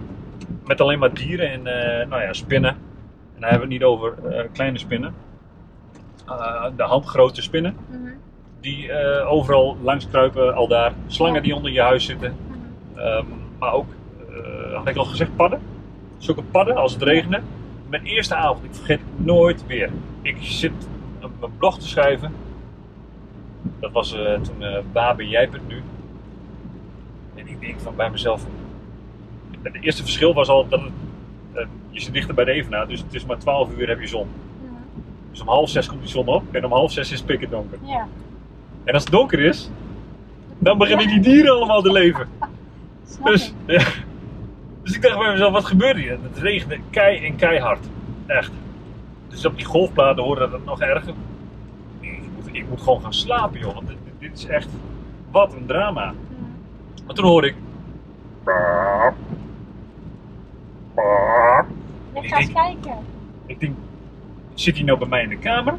[0.65, 1.63] met alleen maar dieren en
[2.09, 2.71] nou ja, spinnen.
[3.35, 4.15] En daar hebben we het niet over
[4.53, 5.15] kleine spinnen.
[6.77, 7.77] De handgrote spinnen.
[7.89, 7.99] Mhm,
[8.61, 8.93] Die
[9.25, 10.93] overal langs kruipen, al daar.
[11.07, 12.35] Slangen die onder je huis zitten.
[13.01, 13.25] Ehm,
[13.59, 13.87] maar ook,
[14.31, 15.61] eh, had ik al gezegd, padden.
[16.19, 17.41] Zulke padden als het regende.
[17.89, 19.91] Mijn eerste avond, ik vergeet het nooit weer.
[20.23, 20.89] Ik zit
[21.23, 22.33] op mijn blog te schrijven.
[23.79, 25.83] Dat was eh, toen eh Waar ben jij bent nu?
[27.35, 28.47] En ik denk van bij mezelf,
[29.63, 30.91] het eerste verschil was al dat het,
[31.53, 34.07] eh, je zit dichter bij de Evenaar, dus het is maar 12 uur heb je
[34.07, 34.29] zon.
[34.63, 34.75] Mhm.
[35.31, 37.51] Dus om half zes komt die zon op en om half zes is het pikken
[37.51, 37.79] donker.
[37.85, 38.09] Ja.
[38.85, 39.71] En als het donker is,
[40.59, 42.29] dan beginnen die dieren allemaal te leven.
[43.25, 43.55] Dus, ik.
[43.81, 43.85] ja.
[44.83, 46.19] dus ik dacht bij mezelf, wat gebeurt hier?
[46.23, 47.87] Het regende kei en keihard.
[48.27, 48.53] Echt.
[49.29, 51.15] Dus op die golfplaten hoorde dat nog erger.
[52.01, 53.75] Ik moet, ik moet gewoon gaan slapen, joh.
[53.75, 54.69] Want dit, dit- is echt...
[55.31, 56.15] Wat een drama.
[57.07, 57.55] Maar toen hoorde ik...
[62.13, 62.97] Ik ga eens kijken.
[63.47, 63.77] Ik denk,
[64.55, 65.75] zit hij nou bij mij in de kamer?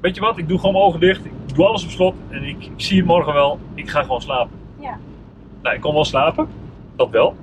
[0.00, 1.24] Weet je wat, ik doe gewoon mijn ogen dicht.
[1.24, 2.14] Ik doe alles op slot.
[2.28, 3.58] En ik, ik zie het morgen wel.
[3.74, 4.58] Ik ga gewoon slapen.
[4.80, 4.98] Ja.
[5.62, 6.48] Nou, ik kon wel slapen.
[6.96, 7.36] Dat wel.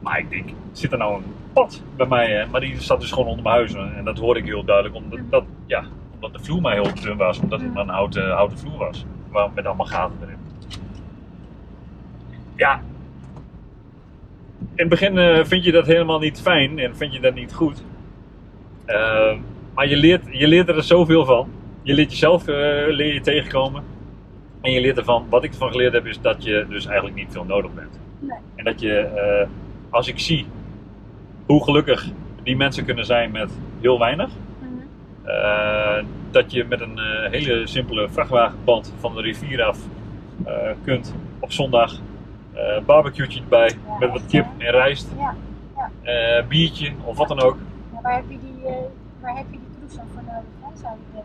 [0.00, 2.46] Maar ik denk, zit er nou een pad bij mij?
[2.50, 3.74] Maar die zat dus gewoon onder mijn huis.
[3.74, 4.94] En dat hoorde ik heel duidelijk.
[4.94, 7.38] Omdat, dat, ja, omdat de vloer maar heel dun was.
[7.38, 9.04] Omdat het maar een houten, houten vloer was.
[9.30, 10.38] Waar, met allemaal gaten erin.
[12.56, 12.82] Ja.
[14.58, 16.78] In het begin eh, vind je dat helemaal niet fijn.
[16.78, 17.84] En vind je dat niet goed.
[18.84, 19.36] Eh,
[19.74, 21.48] maar je leert, je leert er zoveel van.
[21.82, 23.82] Je leert jezelf leer je tegenkomen.
[24.60, 27.28] En je leert ervan, wat ik ervan geleerd heb, is dat je dus eigenlijk niet
[27.32, 27.98] veel nodig bent.
[28.18, 28.38] Nee.
[28.54, 29.48] En dat je, eh,
[29.90, 30.46] als ik zie
[31.46, 32.08] hoe gelukkig
[32.42, 34.28] die mensen kunnen zijn met heel weinig,
[34.60, 35.28] Mhm.
[35.28, 39.78] eh, dat je met een eh, hele simpele vrachtwagenband van de rivier af
[40.84, 41.94] kunt op zondag
[42.86, 45.34] barbecue'tje erbij Ja, met wat kip en rijst, Ja.
[46.02, 47.56] eh, biertje of wat dan ook.
[47.92, 48.62] Ja, waar heb je die,
[49.20, 51.22] waar heb je die voor nodig, zou je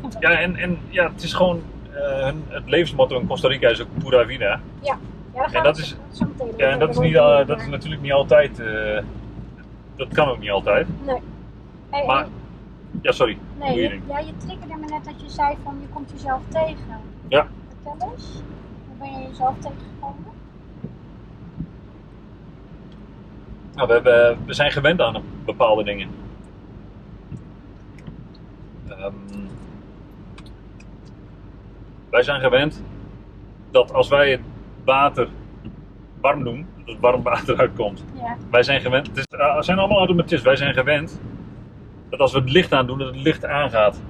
[0.00, 0.20] denken?
[0.20, 1.62] Ja, en, en ja, het is gewoon
[2.02, 4.60] hun, het levensmotto in Costa Rica is ook pura vida.
[4.82, 4.98] Ja,
[5.34, 7.14] daar gaan En dat is- zo meteen Ja, en dat is, niet,
[7.46, 8.60] dat is natuurlijk niet altijd.
[8.60, 9.02] eh,
[9.96, 10.86] dat kan ook niet altijd.
[11.06, 11.18] Nee.
[11.90, 12.26] Hey, Maar-
[13.02, 13.38] Ja, sorry.
[13.58, 16.40] nee, je je, ja, je triggerde me net dat je zei van je komt jezelf
[16.48, 17.00] tegen.
[17.28, 17.46] Ja.
[17.82, 18.24] Vertel eens,
[18.88, 20.24] hoe ben je jezelf tegengekomen?
[23.74, 26.08] Nou, we, hebben, we zijn gewend aan bepaalde dingen.
[28.88, 29.12] Ehm,
[32.16, 32.82] wij zijn gewend
[33.70, 34.40] dat als wij het
[34.84, 35.28] water
[36.20, 38.04] warm doen, dat er warm water uitkomt.
[38.14, 40.44] Ja, Wij zijn gewend, het, is, eh, het zijn allemaal automatismen.
[40.44, 41.20] Wij zijn gewend
[42.10, 44.02] dat als we het licht aandoen, dat het licht aangaat.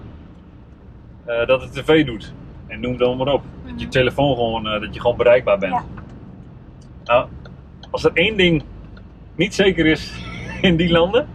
[1.24, 2.32] Eh, dat het tv doet.
[2.66, 3.42] En noem het dan maar op.
[3.64, 3.88] Dat je Mhm.
[3.90, 5.72] telefoon gewoon, eh, dat je gewoon bereikbaar bent.
[5.72, 5.84] Ja.
[7.04, 7.28] Nou,
[7.90, 8.62] als er één ding
[9.34, 10.22] niet zeker is
[10.68, 11.28] in die landen,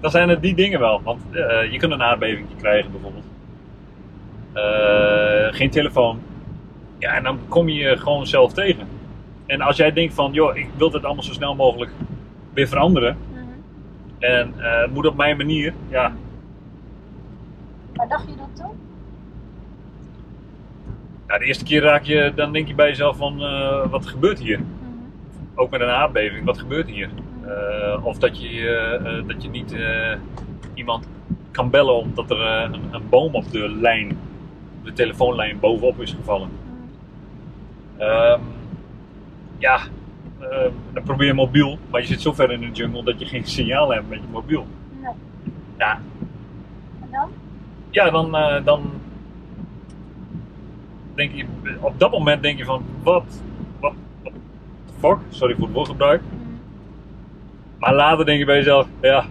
[0.00, 1.02] dan zijn het die dingen wel.
[1.02, 1.22] Want
[1.70, 3.31] je kunt een aardbeving krijgen bijvoorbeeld.
[4.52, 6.20] Eh, geen telefoon.
[6.98, 8.86] Ja, en dan kom je je gewoon zelf tegen.
[9.46, 11.90] En als jij denkt van, joh, ik wil dit allemaal zo snel mogelijk
[12.52, 13.16] weer veranderen.
[13.30, 13.40] Mhm.
[14.18, 15.74] En eh, het moet op mijn manier.
[15.88, 16.12] Ja,
[17.94, 18.76] waar dacht je dat toen?
[21.26, 24.38] nou, de eerste keer raak je, dan denk je bij jezelf van, eh, wat gebeurt
[24.38, 24.58] hier?
[24.58, 24.68] Mhm.
[25.54, 27.10] Ook met een aardbeving, wat gebeurt hier?
[27.42, 30.16] Eh, of dat je, eh, eh, dat je niet eh,
[30.74, 31.08] iemand
[31.50, 34.18] kan bellen omdat er eh, een, een boom op de lijn,
[34.82, 36.48] de telefoonlijn bovenop is gevallen.
[37.96, 38.40] Ehm,
[39.58, 39.80] ja,
[40.38, 43.26] eh, dan probeer je mobiel, maar je zit zo ver in de jungle dat je
[43.26, 44.66] geen signaal hebt met je mobiel.
[45.02, 45.12] Nee.
[45.78, 46.00] Ja,
[47.00, 47.28] En dan?
[47.90, 48.90] ja dan, eh, dan
[51.14, 51.44] denk je,
[51.80, 53.42] op dat moment denk je van, wat,
[53.80, 53.92] wat,
[54.22, 54.32] what
[54.86, 56.22] the fuck, sorry voor het woordgebruik.
[56.22, 56.50] Mhm.
[57.78, 59.24] Maar later denk je bij jezelf, ja,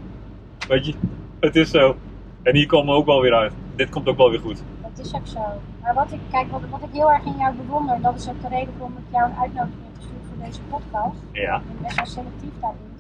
[0.68, 0.94] weet je,
[1.40, 1.96] het is zo.
[2.44, 3.54] En hier komen we ook wel weer uit.
[3.76, 4.64] Dit komt ook wel weer goed.
[5.02, 5.46] Is ook zo.
[5.82, 8.42] Maar wat ik, kijk, wat, wat ik heel erg in jou bewonder, dat is ook
[8.42, 11.20] de reden waarom ik jou een uitnodiging heb gestuurd voor deze podcast.
[11.32, 12.92] Ja, Ik ben best wel selectief daarin.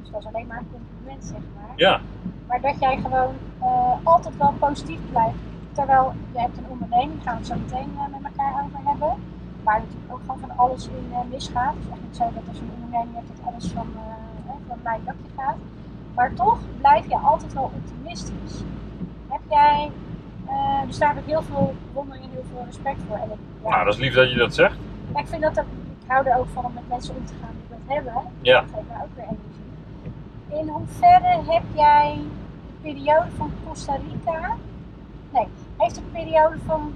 [0.00, 1.72] Dus dat is alleen maar een compliment, zeg maar.
[1.76, 2.00] ja,
[2.48, 5.38] Maar dat jij gewoon eh, altijd wel positief blijft.
[5.72, 9.12] Terwijl je hebt een onderneming, gaan we het zo meteen eh, met elkaar over hebben.
[9.62, 11.74] Waar natuurlijk ook gewoon van alles in eh, misgaat.
[11.74, 14.12] Het is echt niet zo dat als je een onderneming hebt dat alles van, eh
[14.68, 15.56] van mijn dakje gaat.
[16.14, 18.56] Maar toch blijf je altijd wel optimistisch.
[19.28, 19.90] Heb jij,
[20.46, 23.16] eh dus daar heb ik heel veel bewondering en heel veel respect voor.
[23.16, 24.76] En ik, ja, nou dat is lief dat je dat zegt.
[25.12, 25.66] maar ik vind dat ook,
[26.00, 28.12] ik hou er ook van om met mensen om te gaan die dat hebben.
[28.40, 28.60] Ja.
[28.60, 30.60] Dat geeft mij ook weer energie.
[30.60, 32.18] In hoeverre heb jij
[32.82, 34.56] de periode van Costa Rica,
[35.32, 35.46] nee,
[35.78, 36.94] heeft de periode van,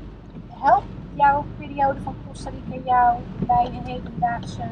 [0.48, 4.62] helpt jouw periode van Costa Rica jou bij een hedendaagse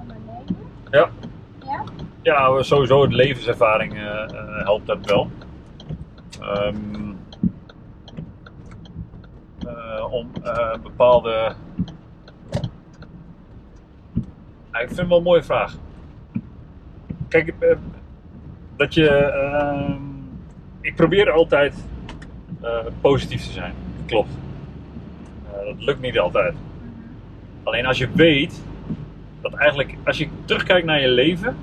[0.00, 0.56] onderneming?
[0.90, 1.08] Ja.
[1.66, 1.84] Ja?
[2.22, 5.30] Ja, sowieso de levenservaring eh, eh, helpt dat wel.
[6.40, 7.11] Ehm, eh,
[10.10, 11.54] om eh, bepaalde.
[14.72, 15.76] Ik vind het wel een mooie vraag.
[17.28, 17.76] Kijk, eh,
[18.76, 19.08] dat je.
[19.08, 19.92] ehm,
[20.80, 21.84] ik probeer altijd
[22.60, 23.74] eh, positief te zijn.
[24.06, 24.28] Klopt.
[25.46, 26.54] Eh, dat lukt niet altijd.
[27.62, 28.62] Alleen als je weet
[29.40, 31.56] dat eigenlijk, als je terugkijkt naar je leven,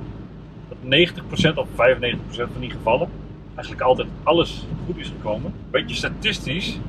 [0.70, 3.10] dat 90% of 95% van die gevallen
[3.56, 5.54] eigenlijk altijd alles goed is gekomen.
[5.72, 6.80] Weet je statistisch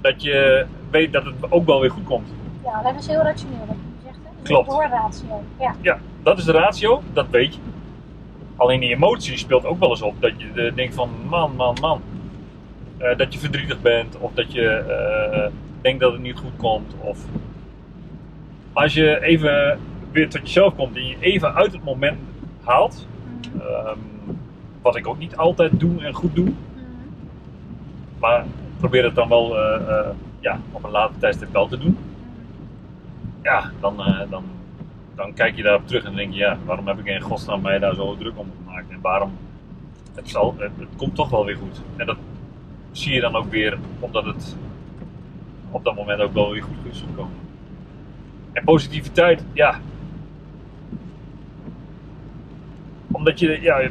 [0.00, 2.28] dat je weet dat het ook wel weer goed komt.
[2.64, 4.18] Ja, dat is heel rationeel wat je zegt.
[4.22, 4.42] Hè?
[4.42, 4.72] Klopt.
[5.58, 5.74] Ja.
[5.80, 7.60] Ja, dat is de ratio, dat weet je.
[8.56, 10.14] Alleen die emotie speelt ook wel eens op.
[10.20, 12.02] Dat je eh, denkt van man, man, man.
[12.98, 16.94] Eh, dat je verdrietig bent of dat je eh, denkt dat het niet goed komt.
[16.98, 17.18] Of
[18.72, 19.78] als je even
[20.12, 22.18] weer tot jezelf komt en je even uit het moment
[22.64, 23.06] haalt.
[23.52, 23.60] Mhm.
[23.60, 23.98] ehm,
[24.82, 26.44] wat ik ook niet altijd doe en goed doe.
[26.44, 26.54] Mhm.
[28.18, 28.44] Maar
[28.80, 31.98] probeer het dan wel eh, eh, ja, op een later tijdstip wel te doen.
[33.42, 34.44] Ja, dan, eh, dan,
[35.14, 37.78] dan kijk je daarop terug en denk je, ja, waarom heb ik in godsnaam mij
[37.78, 38.90] daar zo druk om gemaakt?
[38.90, 39.32] En waarom,
[40.14, 41.80] het, zal, het, komt toch wel weer goed.
[41.96, 42.16] En dat
[42.92, 44.56] zie je dan ook weer, omdat het
[45.70, 47.36] op dat moment ook wel weer goed is gekomen.
[48.52, 49.80] En positiviteit, ja.
[53.10, 53.90] Omdat je, ja,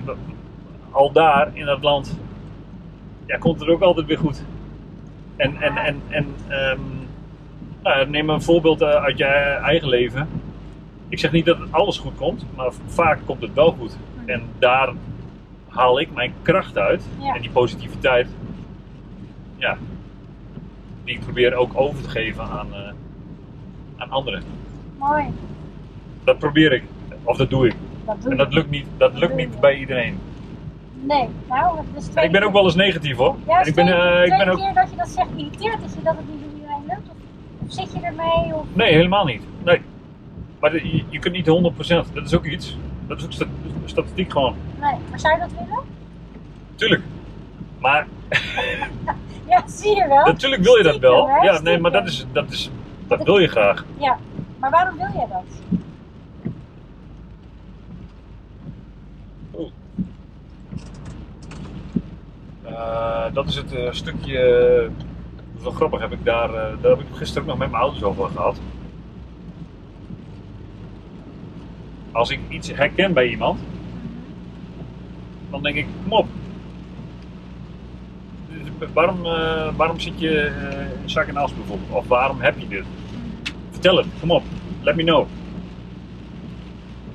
[0.92, 2.20] al daar in dat land,
[3.26, 4.44] ja, komt het ook altijd weer goed.
[5.40, 6.80] En, en, en, en ehm,
[7.84, 10.30] nou, neem een voorbeeld eh, uit je eigen leven.
[11.10, 13.98] Ik zeg niet dat het alles goed komt, maar vaak komt het wel goed.
[14.26, 14.94] En daar
[15.68, 17.04] haal ik mijn kracht uit.
[17.20, 17.36] Ja.
[17.36, 18.28] En die positiviteit,
[19.58, 19.78] ja,
[21.04, 22.92] die ik probeer ook over te geven aan, eh,
[23.98, 24.44] aan anderen.
[24.98, 25.26] Mooi.
[26.24, 26.84] Dat probeer ik,
[27.24, 27.76] of dat doe ik.
[28.06, 30.20] Dat doe En dat lukt niet, dat lukt niet bij iedereen.
[31.02, 33.36] Nee, nou, dat is En ik ben ook wel eens negatief hoor.
[33.48, 35.82] Ja, En ik ben, twee, eh, ik ben ook, keer dat je dat zegt, irriteert
[35.82, 37.10] het je dat het niet door iedereen lukt?
[37.10, 37.16] Of,
[37.68, 38.56] of zit je ermee?
[38.56, 38.64] Of...
[38.74, 39.42] nee, helemaal niet.
[39.64, 39.82] Nee.
[40.60, 42.78] Maar de- je, je kunt niet 100%, dat is ook iets.
[43.08, 43.46] Dat is ook sta-
[43.86, 44.56] statistiek gewoon.
[44.82, 45.84] Nee, maar zou je dat willen?
[46.76, 47.02] Tuurlijk.
[47.80, 48.08] Maar
[49.50, 50.26] Ja, zie je wel.
[50.26, 51.24] natuurlijk wil je dat wel.
[51.28, 51.44] Stiekem?
[51.54, 52.70] Ja, nee, maar dat, is, dat, is,
[53.08, 53.86] dat wil je graag.
[53.98, 54.18] Ja,
[54.60, 55.80] maar waarom wil jij dat?
[63.34, 64.90] Dat is het eh, stukje.
[65.64, 68.04] dat grappig, heb ik daar, eh, daar heb ik gisteren ook nog met mijn ouders
[68.04, 68.60] over gehad.
[72.12, 73.60] Als ik iets herken bij iemand,
[75.50, 76.28] dan denk ik, kom op.
[78.94, 81.90] Waarom, eh, waarom zit je eh, in zak en as bijvoorbeeld?
[81.92, 82.84] Of waarom heb je dit?
[83.72, 84.44] Vertel het, kom op.
[84.82, 85.28] Let me know.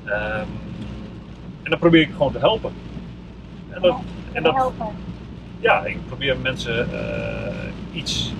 [0.05, 0.45] Ehm,
[1.63, 2.71] en dan probeer ik gewoon te helpen.
[3.69, 3.97] En dat,
[4.31, 4.73] en dat.
[5.59, 8.33] Ja, ik probeer mensen eh, iets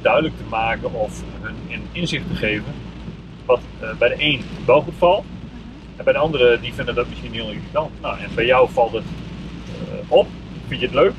[0.00, 2.74] duidelijk te maken of hun een inzicht te geven.
[3.44, 5.24] Wat eh, bij de een wel goed valt.
[5.96, 8.00] En bij de andere die vinden dat misschien heel irritant.
[8.00, 10.26] Nou, en bij jou valt het eh, op,
[10.66, 11.12] vind je het leuk.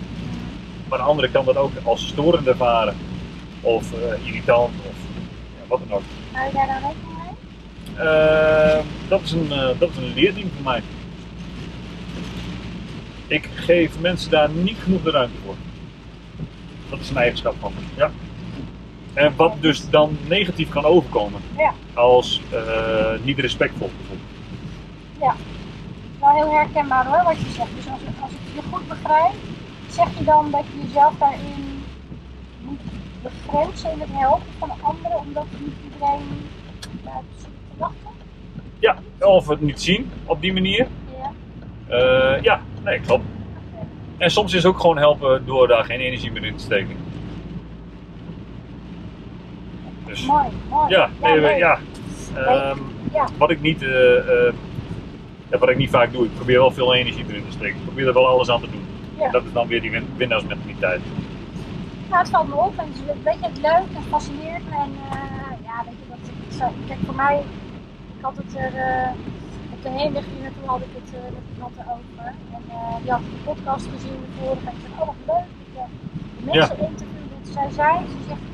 [0.89, 2.95] Maar de andere kan dat ook als storend ervaren.
[3.61, 3.91] Of
[4.25, 4.95] irritant of
[5.57, 6.03] ja, wat dan ook.
[6.31, 8.07] Hou je daar dan rekening mee?
[8.07, 10.81] Eh, dat, is een, dat is een leerding voor mij.
[13.27, 15.55] Ik geef mensen daar niet genoeg de ruimte voor.
[16.89, 17.81] Dat is een eigenschap van me.
[17.95, 18.11] Ja.
[19.13, 21.41] En wat dus dan negatief kan overkomen.
[21.57, 21.73] Ja.
[21.93, 24.35] Als eh, niet respectvol bijvoorbeeld.
[26.25, 27.69] Wel heel herkenbaar hoor, wat je zegt.
[27.75, 29.33] Dus als, als ik je goed begrijp,
[29.89, 31.83] zeg je dan dat je jezelf daarin
[32.61, 32.79] moet
[33.21, 36.49] begrenzen in het helpen van de anderen, omdat niet iedereen
[37.37, 38.09] zit te wachten?
[38.79, 40.87] Ja, of het niet zien op die manier.
[41.17, 41.31] Ja.
[41.97, 43.23] Eh, ja, nee, klopt.
[44.17, 46.95] En soms is ook gewoon helpen door daar geen energie meer in te steken.
[50.05, 50.89] Dus Mooi, mooi.
[50.89, 51.79] ja, nee, ja.
[52.35, 52.77] Ehm,
[53.13, 53.27] Ja.
[53.37, 54.53] Wat ik niet, eh, eh,
[55.51, 57.75] ja, wat ik niet vaak doe, ik probeer wel veel energie erin te steken.
[57.77, 58.83] Ik probeer er wel alles aan te doen.
[59.17, 59.25] Ja.
[59.25, 61.01] En dat is dan weer die win winnaarsmentaliteit.
[62.09, 64.75] Nou, het valt me op en het is- weet je, het leuk en fascineert me.
[64.75, 65.17] En eh,
[65.63, 67.37] ja, weet je, dat, zo, kijk, voor mij,
[68.17, 69.09] ik had het er, eh,
[69.85, 72.25] de heenweg hier naartoe had ik het eh, met iemand erover.
[72.55, 75.49] En eh, die had de podcast gezien, de vorige, en ik zei, oh wat leuk,
[75.75, 75.89] dat
[76.37, 77.43] je mensen interviewt.
[77.43, 78.45] Dus zij zei, ze zegt,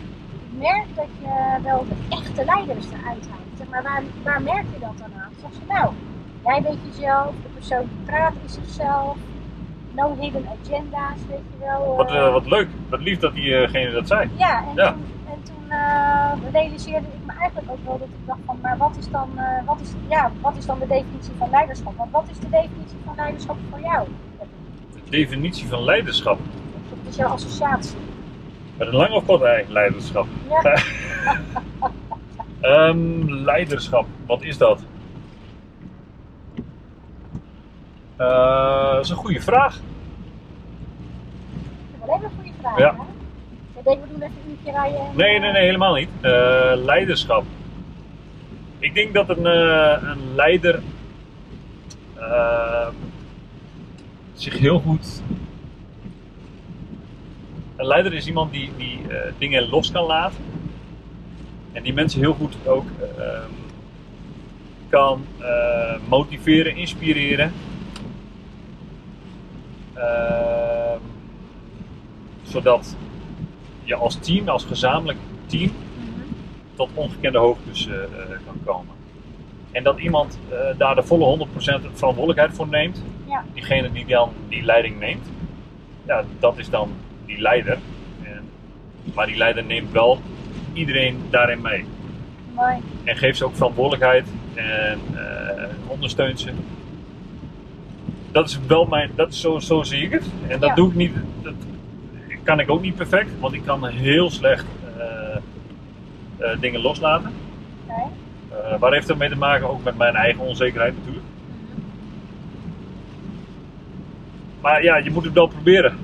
[0.45, 1.33] ik merk dat je
[1.67, 3.51] wel de echte leiders eruit haalt.
[3.59, 5.33] Zeg maar, waar, waar merk je dat dan aan?
[5.41, 5.87] Zegt ze, nou,
[6.49, 9.17] jij bent jezelf, de persoon die praat is zichzelf.
[9.99, 11.95] No hidden agenda's, weet je wel.
[11.95, 14.29] Wat, eh, wat leuk, wat lief dat diegene dat zei.
[14.37, 14.91] ja, en Ja.
[14.91, 15.03] toen,
[15.71, 19.29] eh, realiseerde ik me eigenlijk ook wel dat ik dacht van, maar wat is dan,
[19.37, 21.97] eh, wat is, ja, wat is dan de definitie van leiderschap?
[21.97, 24.07] Want wat is de definitie van leiderschap voor jou?
[24.93, 26.39] De definitie van leiderschap.
[26.89, 27.97] Wat is jouw associatie?
[28.77, 30.27] Met een lang of kort ei, leiderschap.
[30.49, 30.61] Ja,
[32.61, 34.81] Ehm, leiderschap, wat is dat?
[38.15, 39.79] Eh, dat is een goede vraag.
[41.99, 42.77] dat is alleen maar goede vraag.
[42.77, 42.95] Ja.
[42.95, 43.20] Hè?
[43.81, 44.99] Ik denk, we doen even een uurtje rijden.
[44.99, 46.09] en, Nee, nee, nee, helemaal niet.
[46.21, 47.43] Eh, leiderschap.
[48.79, 50.81] Ik denk dat een, eh, een leider
[52.15, 52.87] eh,
[54.33, 55.21] zich heel goed.
[57.75, 58.99] Een leider is iemand die, die
[59.37, 60.43] dingen los kan laten.
[61.71, 62.85] En die mensen heel goed ook
[63.17, 63.49] ehm,
[64.89, 65.25] kan
[66.07, 67.53] motiveren, inspireren.
[69.93, 70.99] Ehm,
[72.43, 72.95] zodat
[73.91, 76.21] je als team, als gezamenlijk team, Mhm.
[76.75, 78.09] tot ongekende hoogtes eh, eh,
[78.45, 78.95] kan komen.
[79.71, 83.43] En dat iemand eh, daar de volle 100% verantwoordelijkheid voor neemt, Ja.
[83.53, 85.25] diegene die dan die leiding neemt,
[86.05, 86.89] ja, dat is dan
[87.25, 87.77] die leider.
[88.23, 88.41] En,
[89.13, 90.19] maar die leider neemt wel
[90.73, 91.85] iedereen daarin mee.
[92.55, 92.75] Mooi.
[93.03, 94.99] En geeft ze ook verantwoordelijkheid en
[95.87, 96.51] ondersteunt ze.
[98.31, 100.23] Dat is wel mijn, dat is zo, zo zie ik het.
[100.47, 100.75] En dat Ja.
[100.75, 101.53] doe ik niet, dat
[102.43, 104.65] kan ik ook niet perfect, want ik kan heel slecht
[104.97, 105.35] eh,
[106.37, 107.31] eh, dingen loslaten.
[107.87, 108.01] Oké.
[108.49, 109.69] Eh, waar heeft dat mee te maken?
[109.69, 111.25] Ook met mijn eigen onzekerheid natuurlijk.
[111.25, 111.81] Mhm.
[114.61, 115.97] Maar ja, je moet het wel proberen.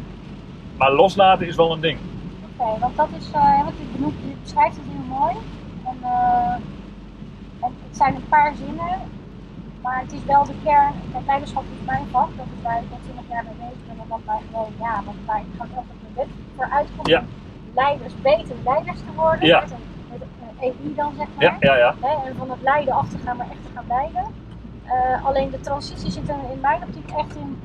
[0.77, 1.99] Maar loslaten is wel een ding.
[2.57, 5.35] Oké, want dat is, eh wat je benoemt, je beschrijft het heel mooi.
[5.85, 5.97] En,
[7.59, 8.99] en het zijn een paar zinnen,
[9.81, 10.93] maar het is wel de kern.
[11.11, 13.97] Kijk, leiderschap is mijn vak, dat is waar ik al 20 jaar mee bezig ben.
[13.99, 15.65] En wat mij gewoon, ja, wat mij ik ga
[16.59, 17.07] ook met mijn wet voor uitkomt.
[17.07, 17.23] Ja.
[17.73, 19.47] Leiders, beter leiders te worden.
[19.47, 19.59] Ja.
[19.59, 19.77] Met een,
[20.11, 21.57] met een EI dan zeg maar.
[21.59, 24.25] Ja, ja, en van het lijden af te gaan, maar echt te gaan leiden.
[24.83, 27.59] Eh, alleen de transitie zit er in mijn optiek echt in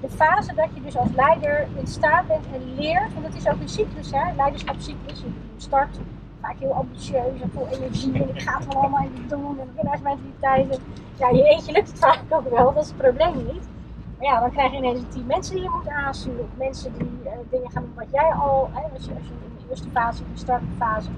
[0.00, 3.14] de fase dat je dus als leider in staat bent en leert.
[3.14, 4.34] Want het is ook een cyclus, hè?
[4.36, 5.20] leiderschapscyclus.
[5.20, 5.98] Je start
[6.40, 10.70] vaak heel ambitieus en vol energie en ik ga het allemaal even doen en winnaarsmentaliteit.
[10.70, 10.78] En,
[11.18, 13.68] ja, je eentje lukt het vaak ook wel, dat is het probleem niet.
[14.16, 16.40] Maar ja, dan krijg je ineens een team mensen die je moet aansturen.
[16.40, 19.32] Of mensen die eh, dingen gaan doen wat jij al, hè, als, je, als je
[19.32, 21.10] in de eerste fase, in de startfase,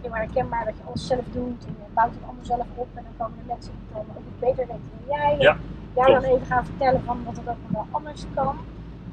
[0.00, 3.02] heel herkenbaar dat je alles zelf doet en je bouwt het allemaal zelf op en
[3.02, 5.36] dan komen de mensen die komen ook beter weten dan jij.
[5.38, 5.56] Ja,
[5.94, 8.56] jou dan even gaan vertellen van wat het ook nog wel anders kan.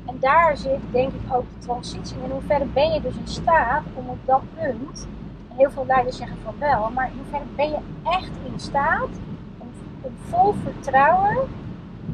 [0.05, 2.17] En daar zit denk ik ook de transitie.
[2.23, 5.07] In hoeverre ben je dus in staat om op dat punt,
[5.49, 9.09] en heel veel leiders zeggen van wel, maar in hoeverre ben je echt in staat
[9.57, 9.67] om,
[10.01, 11.37] om vol vertrouwen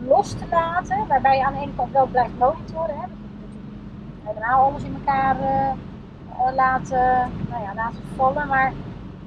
[0.08, 3.38] los te laten, waarbij je aan de ene kant wel blijft monitoren, hè, dat je
[3.38, 8.74] natuurlijk helemaal alles in elkaar eh, eh, laten, nou ja, laten vallen, maar,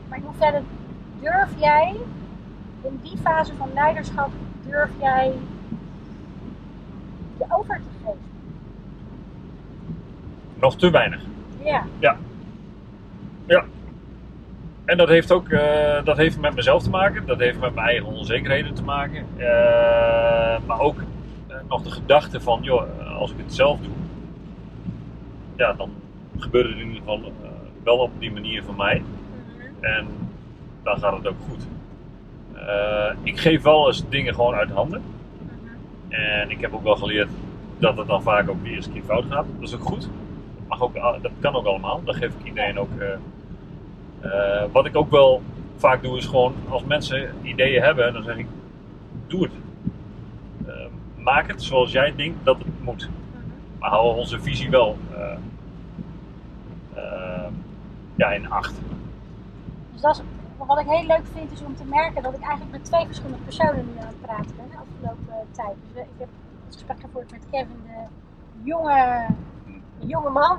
[0.09, 0.63] maar in hoeverre
[1.21, 1.97] durf jij
[2.83, 4.31] in die fase van leiderschap
[4.67, 5.33] durf jij
[7.39, 8.19] je over te geven?
[10.55, 11.23] Nog te weinig.
[11.99, 12.17] Ja,
[14.87, 17.27] En dat heeft ook eh, dat heeft met mezelf te maken.
[17.27, 19.27] Dat heeft met mijn eigen onzekerheden te maken.
[19.37, 21.03] Eh, maar ook
[21.47, 23.93] eh, nog de gedachte van, joh, als ik het zelf doe,
[25.57, 25.91] ja, dan
[26.39, 27.33] gebeurt het in ieder geval
[27.85, 29.03] wel op die manier van mij.
[29.81, 30.07] En
[30.83, 31.67] dan gaat het ook goed.
[33.23, 35.03] Ik geef wel eens dingen gewoon uit handen.
[36.09, 37.29] En ik heb ook wel geleerd
[37.79, 39.47] dat het dan vaak ook de eerste keer fout gaat.
[39.59, 40.09] Dat is ook goed.
[40.69, 42.03] Mag ook, dat kan ook allemaal.
[42.05, 42.91] Dat geef ik iedereen ook.
[44.33, 45.43] Eh, wat ik ook wel
[45.77, 48.47] vaak doe is gewoon als mensen ideeën hebben, dan zeg ik:
[49.27, 49.53] doe het.
[50.67, 50.87] Eh,
[51.17, 53.09] maak het zoals jij denkt dat het moet.
[53.79, 55.37] Maar hou onze visie wel eh,
[56.95, 57.51] eh,
[58.15, 58.75] ja, in acht.
[59.93, 60.23] Dus dat is,
[60.67, 63.43] wat ik heel leuk vind is om te merken dat ik eigenlijk met twee verschillende
[63.45, 65.77] personen nu aan het praten ben de afgelopen eh, tijd.
[65.93, 66.29] Dus ik heb
[66.67, 68.09] het gesprek gevoerd met Kevin, de
[68.63, 69.27] jonge,
[70.01, 70.59] de jonge man,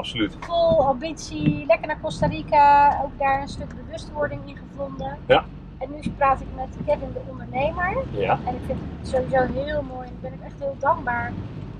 [0.00, 0.36] Absoluut.
[0.40, 5.18] vol ambitie, lekker naar Costa Rica, ook daar een stuk bewustwording in gevonden.
[5.26, 5.44] Ja.
[5.78, 7.96] En nu praat ik met Kevin, de ondernemer.
[8.10, 8.38] Ja.
[8.46, 11.26] En ik vind het sowieso heel mooi en ik ben ook echt heel dankbaar.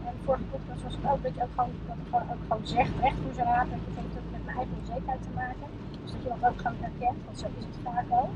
[0.06, 2.42] En de vorige podcast was het ook dat je ook gewoon, dat ik gewoon, ook
[2.48, 5.32] gewoon zegt, recht voor zijn raad, dat het heeft ook met mijn eigen onzekerheid te
[5.42, 5.66] maken.
[6.02, 8.32] Dus dat je dat ook gewoon herkent, want zo is het vaak ook.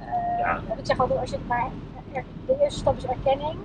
[0.00, 0.52] Eh, Ja.
[0.80, 1.68] Ik zeg altijd, als je het maar,
[2.16, 3.56] er- de eerste stap is erkenning.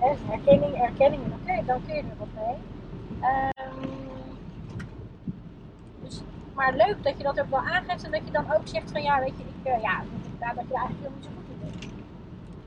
[0.00, 2.56] Hè, dus herkenning, erkenning en je, dan kun je er wat mee.
[3.30, 4.01] Ehm,
[6.54, 9.02] maar leuk dat je dat ook wel aangeeft en dat je dan ook zegt van
[9.02, 10.02] ja, weet je, ik, uh, ja,
[10.38, 11.92] dat, dat je eigenlijk helemaal niet zo goed in bent.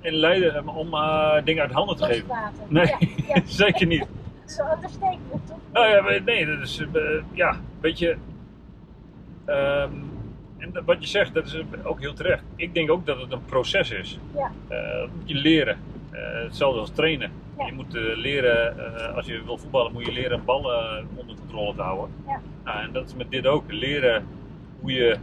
[0.02, 2.26] In Leiden eh, om eh, dingen uit handen te geven.
[2.68, 3.42] Nee, Ja, ja.
[3.64, 4.06] zeker niet.
[4.46, 5.58] Zo understatement, toch?
[5.74, 6.84] Nou ja, nee, dat is,
[7.32, 8.18] ja, weet je,
[9.46, 9.92] ehm,
[10.58, 12.44] en wat je zegt, dat is ook heel terecht.
[12.56, 14.20] Ik denk ook dat het een proces is.
[14.36, 14.52] Ja.
[14.68, 15.78] Dat moet je leren.
[16.12, 17.32] Hetzelfde als trainen.
[17.58, 17.66] Ja.
[17.66, 18.76] Je moet leren,
[19.16, 22.10] als je wil voetballen, moet je leren een bal eh, onder controle te houden.
[22.28, 22.40] Ja.
[22.66, 23.72] Nou, en dat is met dit ook.
[23.72, 24.26] Leren
[24.80, 25.18] hoe je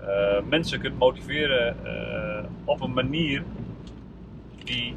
[0.00, 3.42] eh, mensen kunt motiveren eh, op een manier
[4.64, 4.94] die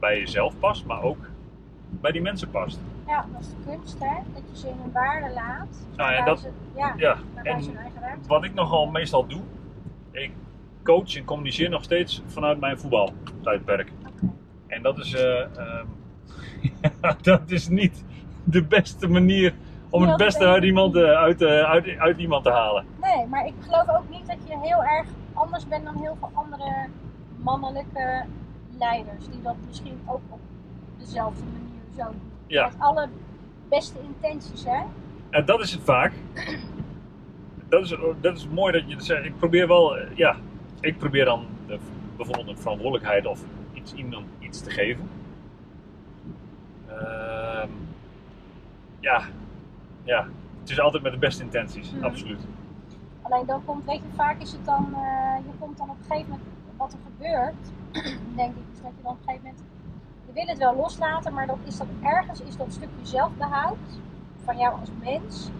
[0.00, 1.28] bij jezelf past, maar ook
[2.00, 2.78] bij die mensen past.
[3.06, 4.14] Ja, dat is de kunst, hè?
[4.34, 5.86] Dat je ze in hun waarde laat.
[5.96, 7.62] Nou, en dat- ze, ja, Ja, en
[8.26, 9.40] wat ik nogal meestal doe,
[10.10, 10.30] ik
[10.82, 13.92] coach en communiceer nog steeds vanuit mijn voetbaltijdperk.
[14.66, 15.86] En dat is, eh, ehm,
[17.22, 18.04] dat is niet
[18.44, 19.54] de beste manier
[19.92, 22.84] om het beste uit iemand, eh, uit, eh, uit, uit iemand te halen.
[23.00, 26.30] Nee, maar ik geloof ook niet dat je heel erg anders bent dan heel veel
[26.32, 26.86] andere
[27.36, 28.24] mannelijke
[28.78, 29.28] leiders.
[29.30, 30.40] Die dat misschien ook op
[30.98, 32.20] dezelfde manier zo doen.
[32.46, 32.64] Ja.
[32.66, 33.08] Met alle
[33.68, 34.80] beste intenties, hè?
[35.30, 36.12] En dat is het vaak.
[37.68, 39.24] Dat is, dat is mooi dat je dat zegt.
[39.24, 40.36] Ik probeer wel, eh, ja,
[40.80, 41.78] ik probeer dan de-
[42.16, 43.40] bijvoorbeeld een verantwoordelijkheid of
[43.72, 45.08] iets, iemand iets te geven.
[46.88, 47.68] Ehm,
[49.00, 49.22] ja,
[50.04, 50.26] ja,
[50.60, 52.04] het is altijd met de beste intenties, Mhm.
[52.04, 52.40] absoluut.
[53.22, 56.04] Alleen dan komt, weet je, vaak is het dan, eh, je komt dan op een
[56.08, 57.72] gegeven moment, wat er gebeurt,
[58.40, 59.62] denk ik, is dat je dan op een gegeven moment,
[60.26, 63.78] je wil het wel loslaten, maar dan is dat ergens, is dat stukje zelfbehoud
[64.44, 65.50] van jou als mens,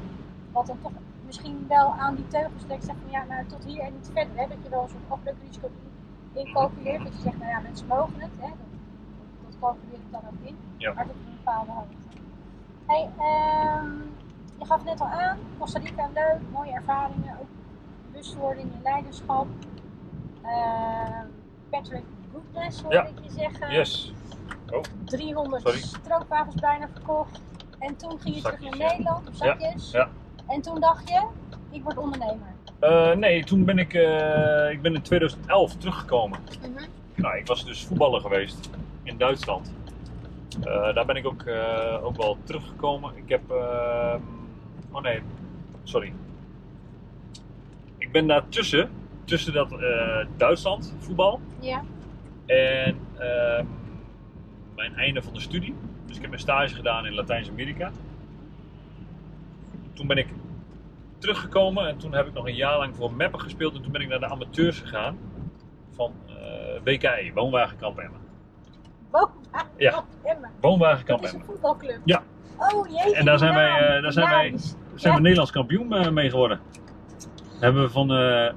[0.53, 0.93] wat dan toch
[1.27, 4.37] misschien wel aan die teugels trekt, zegt van ja, nou tot hier en niet verder,
[4.37, 5.71] hè, dat je wel een soort afbreukrisico
[6.33, 8.69] incalculeert, dat je zegt, nou ja, mensen mogen het, hè, dat,
[9.47, 10.93] dat calculeer ik dan ook in, Ja.
[10.93, 11.97] maar tot een bepaalde hoogte.
[12.87, 13.87] Hey, ehm,
[14.63, 17.47] je gaf net al aan, Costa Rica leuk, mooie ervaringen, ook
[18.11, 19.47] bewustwording in leiderschap.
[20.43, 21.27] Ehm,
[21.71, 23.05] Patrick Goodness hoorde Ja.
[23.07, 23.71] ik je zeggen.
[23.73, 24.13] Yes.
[25.05, 25.79] 300 Sorry.
[25.79, 27.41] stroopwafels bijna verkocht.
[27.79, 28.87] En toen ging je terug naar ja.
[28.89, 29.91] Nederland op zakjes.
[29.91, 30.09] Ja.
[30.47, 31.27] En toen dacht je,
[31.71, 32.47] ik word ondernemer.
[32.79, 36.39] Eh, nee, toen ben ik, eh, ik ben in 2011 teruggekomen.
[37.15, 38.71] Nou, ik was dus voetballer geweest
[39.03, 39.73] in Duitsland.
[40.61, 41.45] Eh, daar ben ik ook,
[42.03, 43.17] ook wel teruggekomen.
[43.17, 43.43] Ik heb.
[44.93, 45.23] Oh nee,
[45.83, 46.13] sorry.
[47.99, 48.91] Ik ben daar tussen,
[49.53, 51.83] dat eh, Duitsland voetbal Ja.
[52.47, 53.67] en ehm,
[54.77, 55.75] mijn einde van de studie.
[56.07, 57.91] Dus ik heb een stage gedaan in Latijns-Amerika.
[59.93, 60.27] Toen ben ik
[61.19, 63.75] teruggekomen en toen heb ik nog een jaar lang voor Meppen gespeeld.
[63.75, 65.19] En toen ben ik naar de amateurs gegaan
[65.95, 66.35] van eh
[66.85, 68.21] WKE, Woonwagenkamp Emmen.
[69.11, 70.05] Woonwagen Ja.
[70.25, 70.51] Emmen.
[70.61, 72.01] Woonwagenkamp Dat is een voetbalclub.
[72.05, 72.23] Ja.
[72.59, 73.15] Oh jeetje.
[73.17, 74.55] En daar zijn wij, eh, daar zijn wij-
[75.03, 75.19] zijn Ja.
[75.19, 76.61] we Nederlands kampioen eh, mee geworden.
[77.61, 78.53] Hebben we van, eh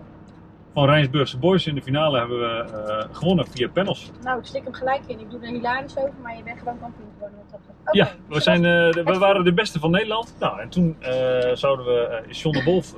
[0.74, 4.12] van Rijnsburgse Boys in de finale hebben we eh, gewonnen via panels.
[4.24, 5.20] Nou, ik slik hem gelijk in.
[5.20, 7.38] Ik doe er hilarisch over, maar je bent gewoon kampioen geworden.
[7.52, 7.76] Wat dat.
[7.86, 10.36] Oké, ja, we, zijn, de- we waren de beste van Nederland.
[10.39, 10.98] Nou, en toen
[11.54, 12.93] zouden we, is John de Wolf,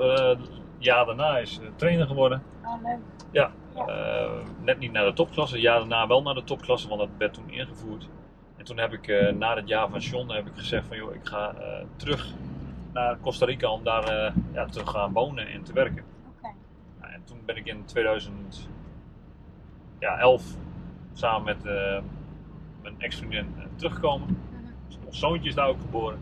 [0.77, 2.43] jaar daarna is trainer geworden.
[2.65, 2.97] Oh, leuk.
[3.31, 4.27] Ja, Ja.
[4.61, 7.49] net niet naar de topklasse, jaar daarna wel naar de topklasse, want dat werd toen
[7.51, 8.07] ingevoerd.
[8.57, 11.25] En toen heb ik na het jaar van John heb ik gezegd van joh, ik
[11.27, 11.53] ga
[11.95, 12.33] terug
[12.97, 16.03] naar Costa Rica om daar eh, ja, te gaan wonen en te werken.
[17.01, 18.67] Nou, en toen ben ik in 2011
[21.13, 21.99] samen met eh,
[22.81, 24.27] mijn ex-vriendin eh, teruggekomen.
[24.27, 24.37] Mhm.
[24.87, 26.19] Dus ons zoontje is daar ook geboren.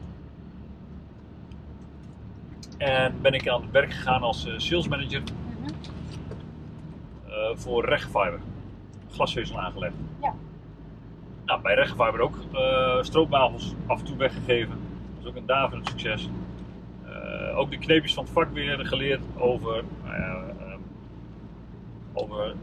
[2.78, 5.72] En ben ik aan het werk gegaan als sales manager Mhm.
[7.56, 8.40] voor Rechtfiber.
[9.12, 9.96] Glasvezel aangelegd.
[10.22, 10.34] Ja.
[11.46, 14.78] Nou, bij Rechtfiber ook eh stroopwafels af en toe weggegeven.
[15.16, 16.30] Dat is ook een daverend succes.
[17.46, 20.80] Eh, ook de kneepjes van het vak weer geleerd over, nou ehm,
[22.14, 22.56] over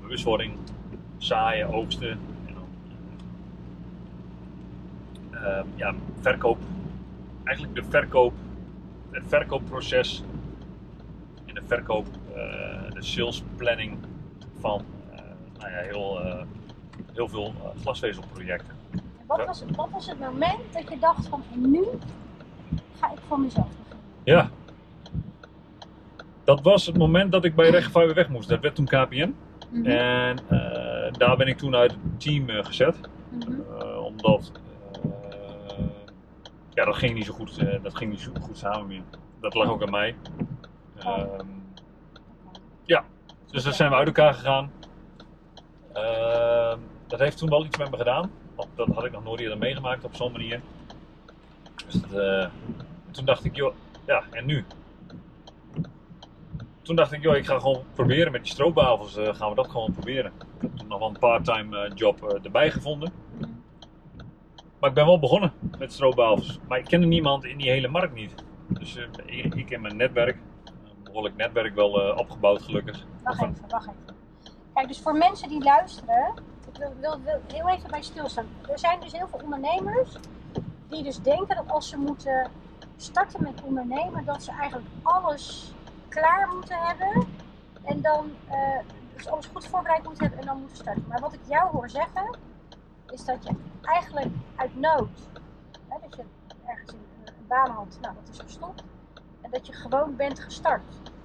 [0.00, 0.54] bewustwording,
[1.16, 2.18] zaaien, oogsten.
[2.46, 2.54] En
[5.30, 6.58] eh, ehm, ja, verkoop.
[7.44, 8.32] Eigenlijk de verkoop,
[9.10, 10.22] het verkoopproces
[11.44, 13.98] in de verkoop, eh, de sales planning
[14.60, 14.84] van
[15.58, 16.20] nou ja, heel,
[17.12, 18.74] heel veel eh, glasvezelprojecten.
[18.90, 21.84] En Wat was, wat was het moment dat je dacht van nu
[23.00, 24.06] ga ik voor mezelf beginnen?
[24.24, 24.50] Ja.
[26.44, 28.48] Dat was het moment dat ik bij Rechtgevaar weg moest.
[28.48, 29.34] Dat werd toen KPN.
[29.70, 29.86] Mhm.
[29.86, 33.00] En eh, daar ben ik toen uit het team eh, gezet.
[33.30, 33.52] Mhm.
[33.80, 34.52] Eh, omdat
[36.74, 39.02] ja, dat ging niet zo goed, dat ging niet zo goed samen meer.
[39.40, 40.16] Dat lag ook aan mij.
[40.98, 41.46] Ehm,
[42.84, 43.04] ja,
[43.50, 44.70] dus daar zijn we uit elkaar gegaan.
[45.92, 48.30] Ehm, dat heeft toen wel iets met me gedaan.
[48.54, 50.60] Want dat had ik nog nooit eerder meegemaakt op zo'n manier.
[51.88, 52.50] Dus eh,
[53.10, 53.74] toen dacht ik, joh,
[54.06, 54.64] ja, en nu?
[56.82, 59.16] Toen dacht ik, joh, ik ga gewoon proberen met die stroopwafels.
[59.16, 60.32] eh, gaan we dat gewoon proberen.
[60.36, 63.12] Ik heb toen nog wel een part-time eh, job erbij gevonden.
[64.78, 66.58] Maar ik ben wel begonnen met stroopwafels.
[66.68, 68.34] Maar ik kende niemand in die hele markt niet.
[68.68, 73.06] Dus ik, ik in mijn netwerk, een behoorlijk netwerk wel opgebouwd gelukkig.
[73.22, 74.16] Wacht even, wacht even.
[74.74, 76.34] Kijk, dus voor mensen die luisteren,
[76.72, 78.46] ik wil, wil, wil heel even bij stilstaan.
[78.70, 80.16] Er zijn dus heel veel ondernemers
[80.88, 82.50] die dus denken dat als ze moeten
[82.96, 85.74] starten met ondernemen, dat ze eigenlijk alles
[86.08, 87.26] klaar moeten hebben.
[87.82, 88.78] En dan uh,
[89.14, 91.04] dus alles goed voorbereid moeten hebben en dan moeten starten.
[91.08, 92.38] Maar wat ik jou hoor zeggen,
[93.10, 95.28] is dat je eigenlijk uit nood,
[95.88, 96.24] hè, dat je
[96.66, 98.84] ergens een, een baan had, nou dat is gestopt.
[99.40, 100.82] En dat je gewoon bent gestart.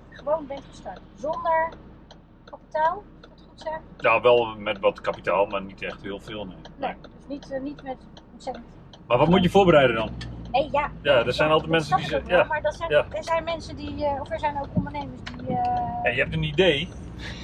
[0.10, 1.00] Gewoon bent gestart.
[1.16, 1.70] Zonder
[2.44, 3.80] kapitaal, ik het goed zeg.
[3.98, 6.46] Nou, wel met wat kapitaal, maar niet echt heel veel.
[6.46, 6.58] Nee.
[6.78, 7.98] Nee, dus niet, eh, niet met
[8.34, 8.66] ontzettend.
[9.08, 10.10] Maar wat moet je voorbereiden dan?
[10.52, 10.92] Nee, ja.
[11.02, 13.06] Ja, er zijn Ja, altijd mensen die ook wel, Maar dat zijn, ja.
[13.12, 15.48] er zijn mensen die, eh, of er zijn ook ondernemers die.
[15.48, 15.64] eh,
[16.04, 16.88] Ja, je hebt een idee.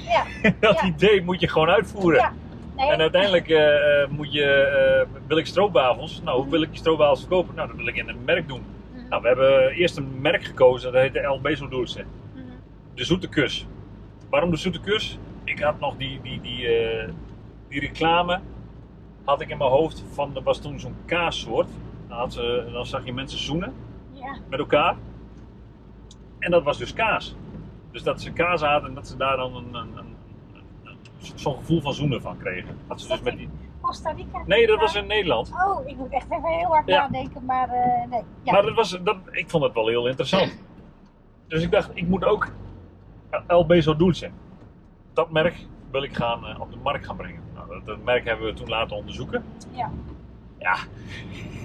[0.08, 0.24] ja,
[0.60, 0.86] Dat Ja.
[0.86, 2.20] idee moet je gewoon uitvoeren.
[2.20, 2.32] Ja.
[2.76, 6.20] nee, En uiteindelijk eh, moet je, wil ik stroopwafels.
[6.24, 7.54] Nou, hoe wil ik die stroopwafels verkopen?
[7.54, 8.62] Nou, dat wil ik in een merk doen.
[8.94, 12.04] Mhm, Nou, we hebben eerst een merk gekozen, dat heet de El Dulce.
[12.34, 12.44] mhm.
[12.94, 13.66] De Zoete Kus.
[14.30, 15.18] Waarom de Zoete Kus?
[15.44, 16.68] Ik had nog die, die, die,
[17.68, 18.40] die reclame
[19.24, 21.68] had ik in mijn hoofd van, er was toen zo'n kaassoort.
[22.08, 23.74] Dan, ze, dan zag je mensen zoenen
[24.12, 24.96] Ja, met elkaar.
[26.38, 27.36] En dat was dus kaas.
[27.90, 30.14] Dus dat ze kaas hadden en dat ze daar dan een, een, een,
[30.84, 30.96] een-
[31.34, 32.76] zo'n gevoel van zoenen van kregen.
[32.88, 33.48] Dat ze dus met die...
[33.80, 34.42] Costa Rica.
[34.46, 35.52] Nee, dat was in Nederland.
[35.66, 37.00] Oh, ik moet echt even heel hard Ja.
[37.00, 38.22] nadenken, maar eh, nee.
[38.42, 38.52] Ja.
[38.52, 40.58] Maar dat was, dat, ik vond het wel heel interessant.
[41.46, 42.48] Dus ik dacht, ik moet ook
[43.46, 44.30] El Beso Dulce.
[45.12, 47.42] Dat merk wil ik gaan, eh, op de markt gaan brengen.
[47.84, 49.44] Dat, dat merk hebben we toen laten onderzoeken.
[49.70, 49.90] Ja.
[50.58, 50.78] Ja,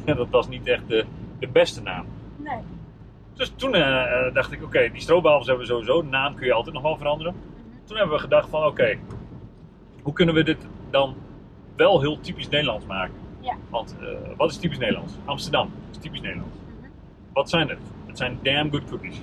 [0.13, 1.05] dat was niet echt de,
[1.39, 2.05] de beste naam.
[2.35, 2.59] Nee.
[3.33, 6.01] Dus toen eh, eh, dacht ik, oké, die stroopwafels hebben we sowieso.
[6.01, 7.33] De naam kun je altijd nog wel veranderen.
[7.33, 7.85] Mhm.
[7.85, 8.97] Toen hebben we gedacht van, oké,
[10.01, 11.15] hoe kunnen we dit dan
[11.75, 13.15] wel heel typisch Nederlands maken?
[13.39, 13.55] Ja.
[13.69, 14.07] Want eh,
[14.37, 15.13] wat is typisch Nederlands?
[15.25, 16.55] Amsterdam is typisch Nederlands.
[16.57, 16.89] Mhm.
[17.33, 17.79] Wat zijn het?
[18.05, 19.21] Het zijn damn good cookies.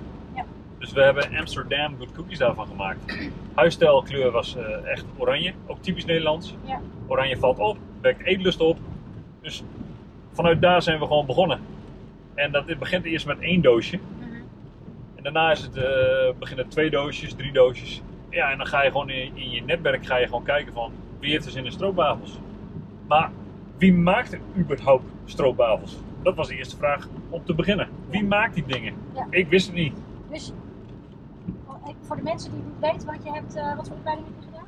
[0.82, 3.30] Dus we hebben Amsterdam good cookies daarvan gemaakt.
[3.54, 6.54] Huisstijlkleur was eh, echt oranje, ook typisch Nederlands.
[6.64, 6.80] Ja.
[7.06, 8.78] Oranje valt op, wekt eetlust op.
[9.40, 9.62] Dus
[10.32, 11.60] vanuit daar zijn we gewoon begonnen.
[12.34, 13.98] En dat, het begint eerst met één doosje.
[14.18, 14.30] Mhm.
[15.14, 15.84] En daarna is het, eh,
[16.38, 18.02] beginnen twee doosjes, drie doosjes.
[18.30, 20.92] Ja, en dan ga je gewoon in, in je netwerk ga je gewoon kijken van
[21.20, 22.38] wie heeft er zin in stroopwafels.
[23.08, 23.30] Maar
[23.78, 25.96] wie maakt er überhaupt stroopwafels?
[26.22, 27.88] Dat was de eerste vraag om te beginnen.
[28.08, 28.94] Wie maakt die dingen?
[29.14, 29.26] Ja.
[29.30, 29.94] Ik wist het niet.
[30.30, 30.52] Dus
[32.00, 34.44] voor de mensen die niet weten wat je hebt, eh, wat voor opleiding heb je
[34.46, 34.66] gedaan?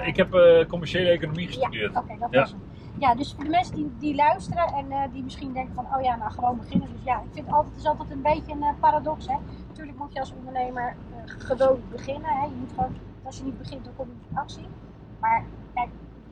[0.00, 1.92] Eh, ik heb eh, commerciële economie gestudeerd.
[1.92, 2.40] Ja, oké, dat Ja.
[2.40, 2.54] was.
[2.98, 6.16] Ja, dus voor de mensen die, die luisteren en die misschien denken van, oh ja,
[6.16, 6.88] nou gewoon beginnen.
[6.92, 9.36] Dus ja, ik vind altijd, het is altijd een beetje een paradox, hè.
[9.68, 12.44] Natuurlijk moet je als ondernemer gewoon beginnen, hè.
[12.44, 14.66] Je moet gewoon, als je niet begint, dan kom je niet in actie.
[15.20, 15.44] Maar
[15.74, 15.88] kijk,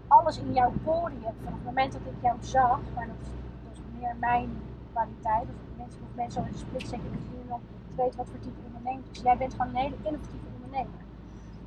[0.09, 3.29] alles in jouw poriën, vanaf het moment dat ik jou zag, maar dat is,
[3.64, 4.49] dat is meer mijn
[4.93, 5.47] kwaliteit.
[5.47, 8.39] Dus mensen, of mensen al in een split second zien om te weten wat voor
[8.41, 9.22] type ondernemer.
[9.22, 11.01] Jij bent gewoon een hele innovatieve ondernemer.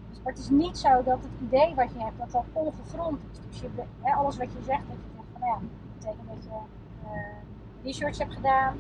[0.10, 3.20] Dus, maar het is niet zo dat het idee wat je hebt, dat dat ongegrond
[3.32, 3.40] is.
[3.50, 3.70] Dus je,
[4.02, 6.60] hè, alles wat je zegt, dat je zegt van nou ja, dat betekent dat je
[7.08, 8.78] eh, research hebt gedaan.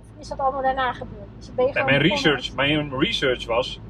[0.00, 1.28] Of is dat allemaal daarna gebeurd?
[1.36, 3.80] Dus ben je mijn research, mijn research was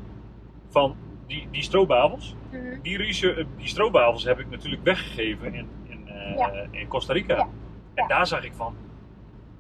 [0.69, 2.35] van die, die stroopwafels.
[2.51, 2.81] Mhm.
[2.83, 6.67] Die, research, die stroopwafels heb ik natuurlijk weggegeven in, in, eh, Ja.
[6.71, 7.37] in Costa Rica.
[7.37, 7.49] Ja.
[7.95, 8.75] En daar zag ik van,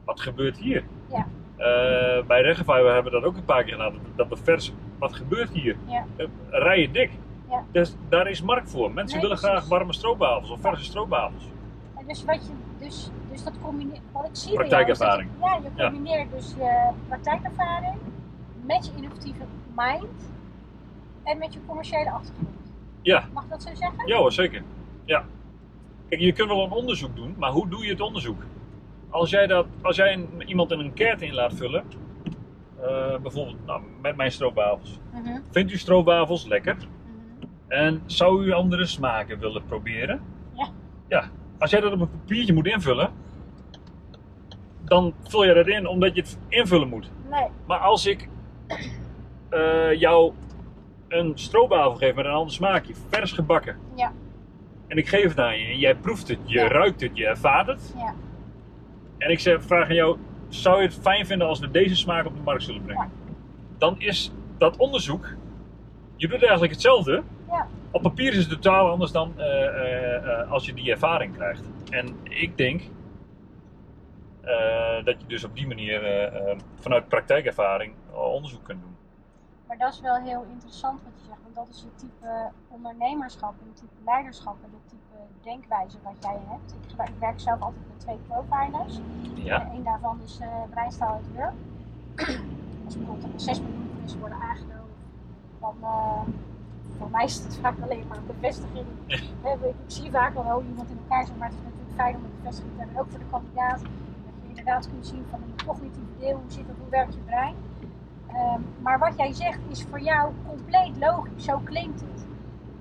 [0.04, 0.84] wat gebeurt hier?
[1.08, 1.26] Ja.
[1.58, 3.94] Eh, bij Regify we hebben dat ook een paar keer gedaan.
[4.16, 5.76] Dat, we vers, wat gebeurt hier?
[5.86, 6.04] Ja.
[6.16, 7.10] Eh, rijen dik.
[7.48, 7.64] Ja.
[7.72, 8.92] Dus daar is markt voor.
[8.92, 9.58] Mensen Nee, willen precies.
[9.58, 11.44] graag warme stroopwafels of verse stroopwafels.
[11.98, 12.52] En dus wat je,
[12.84, 15.30] dus, dus dat combineert, wat ik zie bij jou Praktijkervaring.
[15.38, 15.90] je- ja, je Ja.
[15.90, 17.94] combineert dus je praktijkervaring
[18.66, 19.42] met je innovatieve
[19.76, 20.30] mind
[21.24, 22.56] en met je commerciële achtergrond.
[23.02, 23.24] Ja.
[23.32, 24.06] Mag ik dat zo zeggen?
[24.06, 24.62] Ja hoor, zeker.
[25.04, 25.24] Ja.
[26.08, 28.42] Kijk, je kunt wel een onderzoek doen, maar hoe doe je het onderzoek?
[29.10, 31.84] Als jij, dat, als jij een, iemand in een kert in laat vullen,
[32.80, 34.98] eh, bijvoorbeeld nou, met mijn stroopwafels.
[35.12, 36.74] Mhm, Vindt u stroopwafels lekker?
[36.76, 37.44] mhm.
[37.68, 40.20] En zou u andere smaken willen proberen?
[40.52, 40.68] Ja.
[41.08, 41.24] Ja.
[41.58, 43.10] Als jij dat op een papiertje moet invullen,
[44.84, 47.10] dan vul je dat in omdat je het invullen moet.
[47.30, 48.28] Nee, Maar als ik
[49.48, 50.32] eh, jou
[51.08, 54.12] een stroopwafel geef met een ander smaakje, vers gebakken, ja,
[54.86, 56.68] en ik geef het aan je en jij proeft het, je Ja.
[56.68, 58.14] ruikt het, je ervaart het, ja.
[59.18, 62.26] En ik zeg, vraag aan jou, zou je het fijn vinden als we deze smaak
[62.26, 63.10] op de markt zullen brengen?
[63.78, 65.36] Dan is dat onderzoek,
[66.16, 67.22] je doet eigenlijk hetzelfde.
[67.48, 67.66] Ja.
[67.90, 71.70] Op papier is het totaal anders dan eh, eh, eh, als je die ervaring krijgt.
[71.90, 72.82] En ik denk
[75.04, 76.30] dat je dus op die manier
[76.80, 78.96] vanuit praktijkervaring onderzoek kunt doen.
[79.68, 83.54] Maar dat is wel heel interessant wat je zegt, want dat is het type ondernemerschap
[83.60, 86.72] en het type leiderschap en het type denkwijze wat jij hebt.
[86.72, 89.00] Ik, ik werk zelf altijd met twee profilers.
[89.34, 91.54] Ja, En een daarvan is uh, breinstaal uit Wurm.
[92.84, 94.94] Als bijvoorbeeld een assessment mensen worden aangenomen,
[95.60, 96.20] dan uh,
[96.98, 98.86] voor mij is het vaak alleen maar een bevestiging.
[99.06, 99.18] Ja.
[99.42, 101.94] Hè, Ik, ik zie vaak wel hoe iemand in elkaar zit, maar het is natuurlijk
[101.94, 103.00] fijn om een bevestiging te hebben.
[103.00, 106.66] Ook voor de kandidaat, dat je inderdaad kunt zien van een cognitieve deel, hoe zit
[106.66, 107.54] het, hoe werkt je brein.
[108.34, 112.26] Um, maar wat jij zegt is voor jou compleet logisch, zo klinkt het.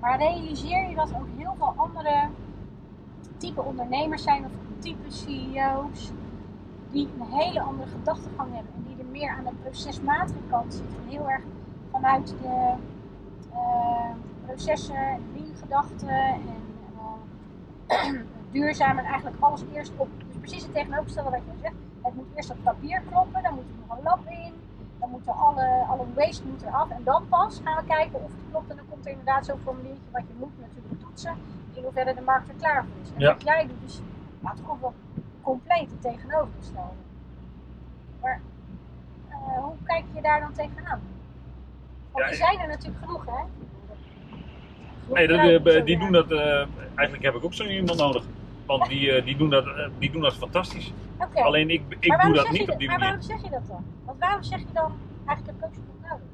[0.00, 2.28] Maar realiseer je dat ook heel veel andere
[3.36, 6.12] type ondernemers zijn of type CEO's
[6.90, 10.96] die een hele andere gedachtegang hebben en die er meer aan de procesmatige kant zitten.
[11.08, 11.42] Heel erg
[11.90, 12.74] vanuit de
[13.52, 14.10] eh,
[14.46, 16.42] processen, lean-gedachten en
[17.86, 18.12] eh,
[18.52, 20.08] duurzaam en eigenlijk alles eerst op.
[20.26, 21.74] Dus precies het tegenovergestelde wat je zegt.
[22.02, 24.52] Het moet eerst op papier kloppen, dan moet er nog een lab in,
[25.08, 28.40] dan moeten alle, alle waste moet eraf en dan pas gaan we kijken of het
[28.50, 31.36] klopt en dan komt er inderdaad zo'n formuliertje wat je moet natuurlijk toetsen
[31.72, 33.12] in hoeverre de markt er klaar voor is.
[33.14, 33.32] En Ja.
[33.32, 34.00] wat jij doet is
[34.42, 34.94] ja, toch wel
[35.42, 37.02] compleet het tegenovergestelde.
[38.22, 38.40] Maar
[39.28, 41.00] eh, hoe kijk je daar dan tegenaan?
[42.12, 43.32] Want Ja, die zijn er natuurlijk genoeg, hè?
[45.04, 46.30] Genoeg Nee, dat, die doen dat.
[46.30, 48.24] eh, eigenlijk heb ik ook zo iemand nodig.
[48.68, 50.92] Want die, eh, die, doen dat, eh, die doen dat fantastisch.
[51.34, 53.18] Alleen ik, ik Maar doe dat niet je op die Maar manier.
[53.18, 53.84] waarom zeg je dat dan?
[54.04, 54.92] Want waarom zeg je dan
[55.26, 56.26] eigenlijk zo goed nodig?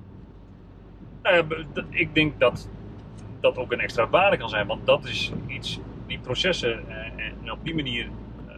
[1.22, 2.68] Nou ja, ik denk dat
[3.41, 4.66] dat ook een extra waarde kan zijn.
[4.66, 6.97] Want dat is iets, die processen eh,
[7.43, 8.09] en op die manier
[8.49, 8.55] eh,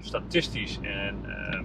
[0.00, 1.60] statistisch en eh,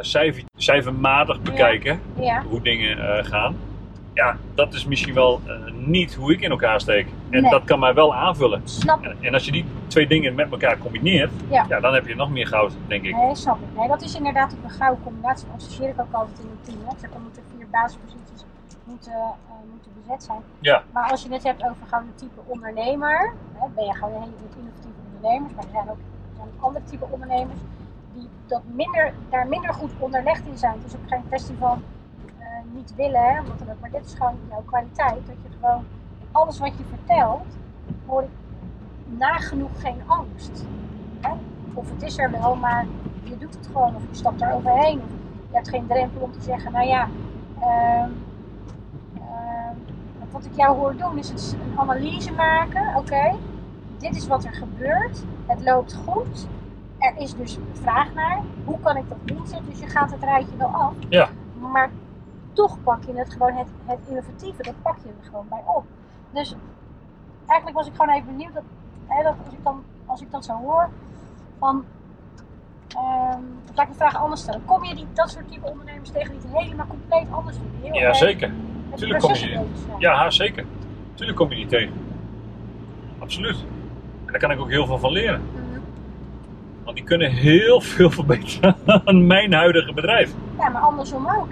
[0.00, 2.42] cijfer, cijfermatig bekijken Ja.
[2.42, 3.56] hoe dingen gaan.
[4.18, 7.06] Ja, dat is misschien wel eh, niet hoe ik in elkaar steek.
[7.30, 7.50] En Nee.
[7.50, 8.60] dat kan mij wel aanvullen.
[8.64, 9.02] Snap.
[9.02, 11.80] En, en als je die twee dingen met elkaar combineert, Ja.
[11.80, 13.14] dan heb je nog meer goud, denk ik.
[13.16, 13.78] Nee, snap ik.
[13.78, 15.46] Nee, dat is inderdaad ook een gouden combinatie.
[15.46, 16.78] Dat associeer ik ook altijd in een team.
[16.86, 17.06] Hè.
[17.14, 18.44] Er moeten vier basisposities
[18.84, 20.40] moeten, eh, moeten bezet zijn.
[20.60, 20.82] Ja.
[20.92, 24.34] Maar als je het hebt over een type ondernemer, hè, ben je gewoon een hele
[24.58, 25.98] innovatieve ondernemers, maar er zijn ook,
[26.30, 27.60] er zijn ook andere type ondernemers
[28.14, 30.72] die dat minder, daar minder goed onderlegd in zijn.
[30.72, 31.97] Het is ook geen kwestie van eh,
[32.72, 35.26] niet willen, hè, want dan ook, maar dit is gewoon jouw kwaliteit.
[35.26, 35.84] Dat je gewoon
[36.32, 37.46] alles wat je vertelt,
[38.06, 38.28] hoor ik
[39.04, 40.64] nagenoeg geen angst.
[41.20, 41.32] Hè?
[41.74, 42.86] Of het is er wel, maar
[43.22, 44.98] je doet het gewoon, of je stapt er overheen.
[44.98, 45.10] Of
[45.48, 47.08] je hebt geen drempel om te zeggen, nou ja,
[47.60, 48.10] ehm,
[49.14, 49.74] ehm,
[50.30, 52.96] wat ik jou hoor doen is het een analyse maken.
[52.96, 53.34] Oké,
[53.98, 55.24] dit is wat er gebeurt.
[55.46, 56.48] Het loopt goed.
[56.98, 58.40] Er is dus vraag naar.
[58.64, 59.70] Hoe kan ik dat inzetten?
[59.70, 60.92] Dus je gaat het rijtje wel af.
[61.08, 61.28] Ja.
[61.60, 61.90] Maar
[62.58, 65.84] toch pak je het gewoon, het, het innovatieve, dat pak je er gewoon bij op.
[66.30, 66.54] Dus
[67.46, 68.62] eigenlijk was ik gewoon even benieuwd dat,
[69.06, 70.88] hè, dat als, ik dan, als ik dat zo hoor,
[71.58, 71.84] van.
[72.88, 73.42] ehm
[73.74, 74.64] laat ik de vraag anders stellen.
[74.64, 77.70] Kom je die, dat soort type ondernemers tegen die het helemaal compleet anders doen?
[77.80, 78.52] Die heel Ja, zeker.
[78.94, 79.58] Tuurlijk kom je die-?
[79.98, 80.64] Ja, ha, zeker.
[81.14, 81.92] Tuurlijk kom je niet tegen.
[83.18, 83.64] Absoluut.
[84.24, 85.40] En daar kan ik ook heel veel van leren.
[85.40, 85.80] Mhm.
[86.84, 90.34] Want die kunnen heel veel verbeteren aan mijn huidige bedrijf.
[90.58, 91.48] Ja, maar andersom ook?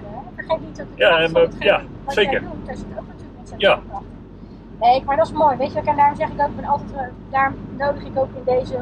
[0.46, 2.32] Vergeet niet dat het Ja, maar- hetgeen ja, wat zeker.
[2.32, 3.80] jij doet, daar zit ook natuurlijk ontzettend Ja.
[3.88, 4.04] kracht.
[4.80, 6.92] Nee, maar dat is mooi, weet je, en daarom zeg ik ook, ik ben altijd,
[6.92, 8.80] eh, daarom nodig ik ook in deze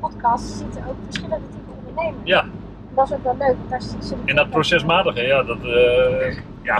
[0.00, 2.28] podcast zitten ook verschillende type ondernemers.
[2.28, 2.50] Ja, En
[2.94, 5.64] dat is ook wel leuk, want daar zit zit ik en dat procesmatige, ja, dat,
[5.64, 6.78] eh, ja.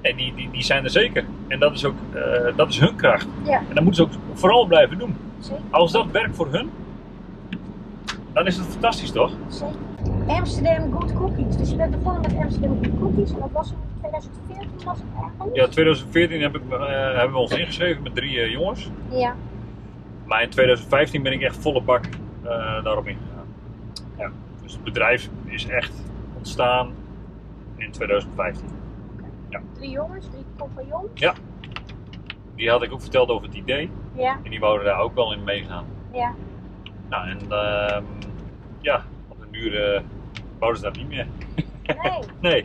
[0.00, 1.24] En die, die, die zijn er zeker.
[1.48, 3.26] En dat is ook, eh, dat is hun kracht.
[3.42, 3.58] Ja.
[3.68, 5.16] En dat moeten ze ook vooral blijven doen.
[5.38, 6.70] Zeker, Als dat werkt voor hun,
[8.32, 9.32] dan is het fantastisch, toch?
[9.48, 9.74] zeker.
[10.38, 11.56] Amsterdam Good Cookies.
[11.56, 15.54] Dus je bent begonnen met Amsterdam Good Cookies en dat was in 2014 was het?
[15.54, 18.90] Ja, 2014 heb ik, eh, hebben we ons ingeschreven met drie eh, jongens.
[19.10, 19.34] Ja.
[20.24, 22.04] Maar in 2015 ben ik echt volle bak
[22.42, 23.46] eh, daarop ingegaan.
[24.18, 24.30] Ja.
[24.62, 25.92] Dus het bedrijf is echt
[26.36, 26.92] ontstaan
[27.76, 28.68] in 2015.
[29.72, 31.34] Drie jongens, drie compagnons.
[32.54, 33.90] Die had ik ook verteld over het idee.
[34.12, 35.84] Ja, En die wouden daar ook wel in meegaan.
[36.12, 36.34] ja.
[37.08, 38.04] Nou, en ehm,
[38.80, 40.02] ja, op een duur
[40.60, 41.26] wouden ze dat niet meer.
[42.02, 42.64] Nee, Nee.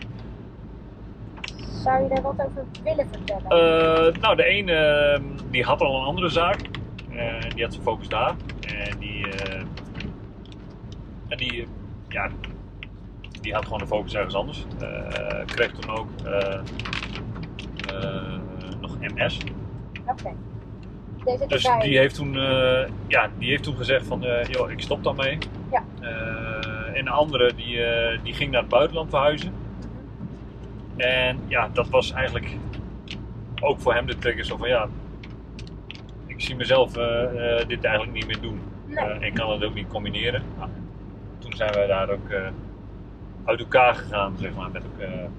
[1.84, 3.50] zou je daar wat over willen vertellen?
[3.50, 6.60] Eh, nou, de ene ehm, die had al een andere zaak.
[7.10, 8.36] En die had zijn focus daar.
[8.76, 9.62] En die, eh,
[11.28, 11.68] en die,
[12.08, 12.30] ja,
[13.42, 14.66] die had gewoon de focus ergens anders.
[15.46, 16.10] Kreeg toen ook
[18.82, 19.38] nog MS.
[20.08, 20.34] Oké.
[21.48, 22.34] Dus die heeft toen,
[23.08, 25.38] ja, die heeft toen gezegd van, joh, ik stop daarmee.
[25.72, 25.84] Ja.
[26.96, 29.54] En de andere die, eh, die ging naar het buitenland verhuizen.
[30.96, 32.56] En ja, dat was eigenlijk
[33.62, 34.88] ook voor hem de trigger zo van ja,
[36.26, 38.62] ik zie mezelf eh, eh, dit eigenlijk niet meer doen.
[38.86, 39.20] Nee.
[39.20, 40.44] Ik kan het ook niet combineren.
[40.58, 40.70] Nou,
[41.38, 42.32] toen zijn wij daar ook
[43.46, 44.84] uit elkaar gegaan, zeg maar, met,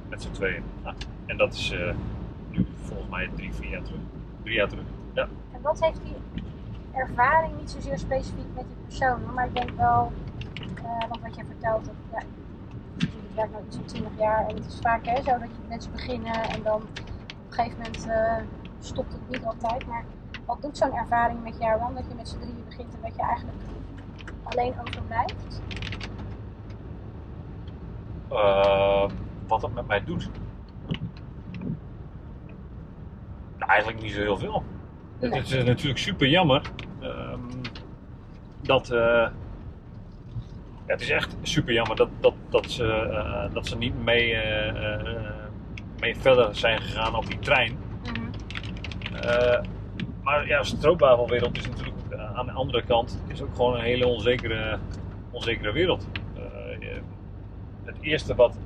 [0.09, 0.63] met z'n tweeën.
[0.83, 0.97] Nou,
[1.27, 1.75] en dat is
[2.51, 4.01] nu volgens mij drie, vier jaar terug.
[4.43, 4.85] Drie jaar terug.
[5.15, 5.29] Ja.
[5.53, 6.43] En wat heeft die
[6.93, 10.13] ervaring niet zozeer specifiek met die persoon, maar ik denk wel,
[10.87, 12.19] eh want wat jij vertelt, dat, ja,
[12.99, 15.93] ik werk nu van 20 jaar en het is vaak hè, zo dat je mensen
[15.93, 16.89] beginnen en dan op
[17.49, 18.37] een gegeven moment eh,
[18.81, 19.87] stopt het niet altijd.
[19.87, 20.05] Maar
[20.47, 23.17] wat doet zo'n ervaring met jou dan, dat je met z'n drieën begint en dat
[23.17, 23.59] je eigenlijk
[24.43, 25.61] alleen overblijft?
[28.31, 29.09] Eh,
[29.47, 30.31] wat dat met mij doet?
[33.59, 34.65] Nou, eigenlijk niet zo heel veel.
[35.21, 35.31] Nee.
[35.31, 36.71] Het is natuurlijk super jammer
[37.01, 37.41] ehm,
[38.63, 38.91] dat.
[38.91, 39.29] eh,
[40.87, 44.35] ja, het is echt super jammer dat, dat, dat, ze, eh, dat ze niet mee,
[44.35, 45.17] eh, eh,
[46.01, 47.77] mee verder zijn gegaan op die trein.
[48.03, 49.65] Mhm.
[50.23, 51.97] Maar ja, stroopwafelwereld is natuurlijk
[52.35, 54.79] aan de andere kant is ook gewoon een hele onzekere,
[55.31, 56.07] onzekere wereld.
[57.85, 58.59] Het eerste wat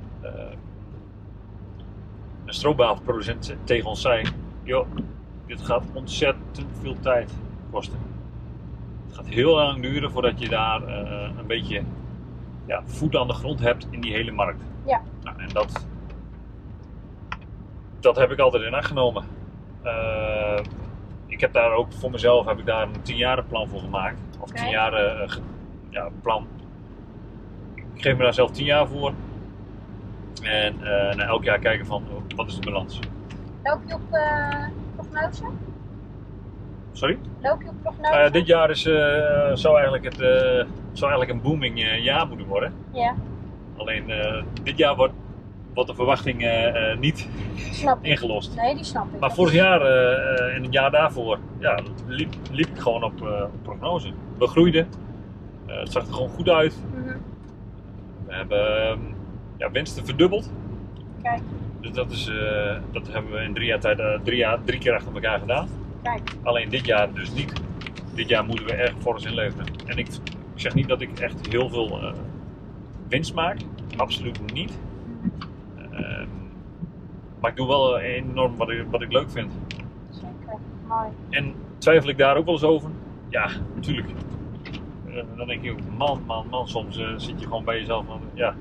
[2.45, 4.25] een stroopwafelproducent tegen ons zei,
[4.63, 4.87] joh,
[5.45, 7.33] dit gaat ontzettend veel tijd
[7.71, 7.99] kosten.
[9.05, 10.81] Het gaat heel lang duren voordat je daar
[11.37, 11.83] een beetje
[12.65, 14.63] ja, voet aan de grond hebt in die hele markt.
[14.85, 15.01] Ja.
[15.23, 15.85] Nou, en dat,
[17.99, 19.23] dat heb ik altijd in acht genomen.
[19.83, 20.59] Eh,
[21.27, 24.19] ik heb daar ook voor mezelf heb ik daar een 10 jaren plan voor gemaakt.
[24.39, 24.61] Of Oké.
[24.61, 25.35] 10 jaren eh,
[25.89, 26.47] ja, plan.
[27.75, 29.13] Ik geef me daar zelf 10 jaar voor.
[30.43, 30.75] En
[31.15, 32.03] na elk jaar kijken van
[32.35, 32.99] wat is de balans.
[33.63, 34.01] Loop je op
[34.95, 35.43] prognose?
[36.91, 37.17] Sorry?
[37.41, 38.31] Loop je op prognose?
[38.31, 38.81] Dit jaar is,
[39.61, 40.17] zou, eigenlijk het,
[40.97, 42.73] zou eigenlijk een booming eh, jaar moeten worden.
[42.93, 43.15] Ja,
[43.77, 45.13] Alleen eh, dit jaar wordt,
[45.73, 47.27] wordt de verwachting eh, niet
[48.01, 48.55] ingelost.
[48.55, 49.19] Nee, die snap ik.
[49.19, 49.81] Maar vorig jaar
[50.51, 54.11] en het jaar daarvoor ja, liep, liep ik gewoon op, op prognose.
[54.37, 54.87] We groeiden.
[55.65, 56.75] Het zag er gewoon goed uit.
[56.93, 57.17] Mhm.
[58.27, 58.99] We hebben ehm,
[59.57, 60.51] ja, winsten verdubbeld.
[61.21, 61.41] Kijk,
[61.81, 62.31] Dus dat, is,
[62.91, 65.67] dat hebben we in drie jaar tijd drie, jaar, drie keer achter elkaar gedaan.
[66.03, 66.21] kijk.
[66.43, 67.53] Alleen dit jaar dus niet.
[68.15, 69.65] Dit jaar moeten we erg fors inleveren.
[69.85, 70.07] En ik
[70.61, 72.13] zeg niet dat ik echt heel veel eh,
[73.07, 73.57] winst maak.
[73.97, 74.79] Absoluut niet.
[75.91, 76.27] Ehm,
[77.39, 79.51] maar ik doe wel eh, enorm wat ik, wat ik leuk vind.
[80.09, 80.59] Zeker.
[80.87, 81.07] Mooi.
[81.29, 82.89] En twijfel ik daar ook wel eens over?
[83.29, 84.07] Ja, natuurlijk.
[85.07, 88.21] Eh, dan denk je ook, man, man, man, soms zit je gewoon bij jezelf van,
[88.33, 88.55] ja,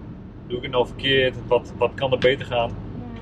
[0.46, 1.46] doe ik het nou verkeerd?
[1.46, 2.70] Wat, wat kan er beter gaan?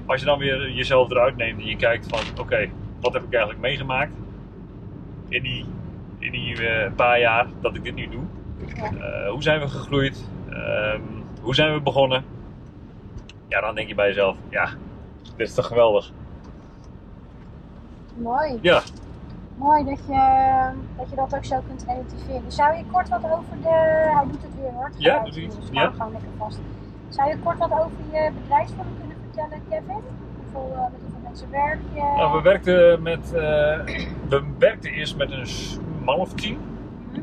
[0.06, 2.68] Als je dan weer jezelf eruit neemt en je kijkt van, oké,
[3.00, 4.12] wat heb ik eigenlijk meegemaakt
[5.28, 5.64] in die,
[6.18, 6.56] in die
[6.96, 8.22] paar jaar dat ik dit nu doe?
[8.82, 10.24] Eh, hoe zijn we gegroeid?
[10.50, 11.00] Ehm,
[11.42, 12.24] hoe zijn we begonnen?
[13.48, 14.68] Ja, dan denk je bij jezelf, ja,
[15.36, 16.12] dit is toch geweldig?
[18.16, 18.58] Mooi.
[18.62, 18.82] Ja,
[19.56, 22.52] Mooi dat je, dat je dat ook zo kunt relativeren.
[22.52, 23.68] Zou je kort wat over de.
[24.14, 24.90] Hij doet het weer hoor.
[24.96, 25.44] Ja, doet hij.
[25.44, 25.90] Dus Ja.
[25.90, 26.58] gewoon lekker vast.
[27.08, 30.02] Zou je kort wat over je bedrijfsvorm kunnen vertellen, Kevin?
[30.42, 32.00] Hoeveel, eh, met hoeveel mensen werk je?
[32.00, 33.78] Nou, we, werkten met, eh,
[34.28, 35.46] we werkten eerst met een
[36.04, 36.58] man of tien.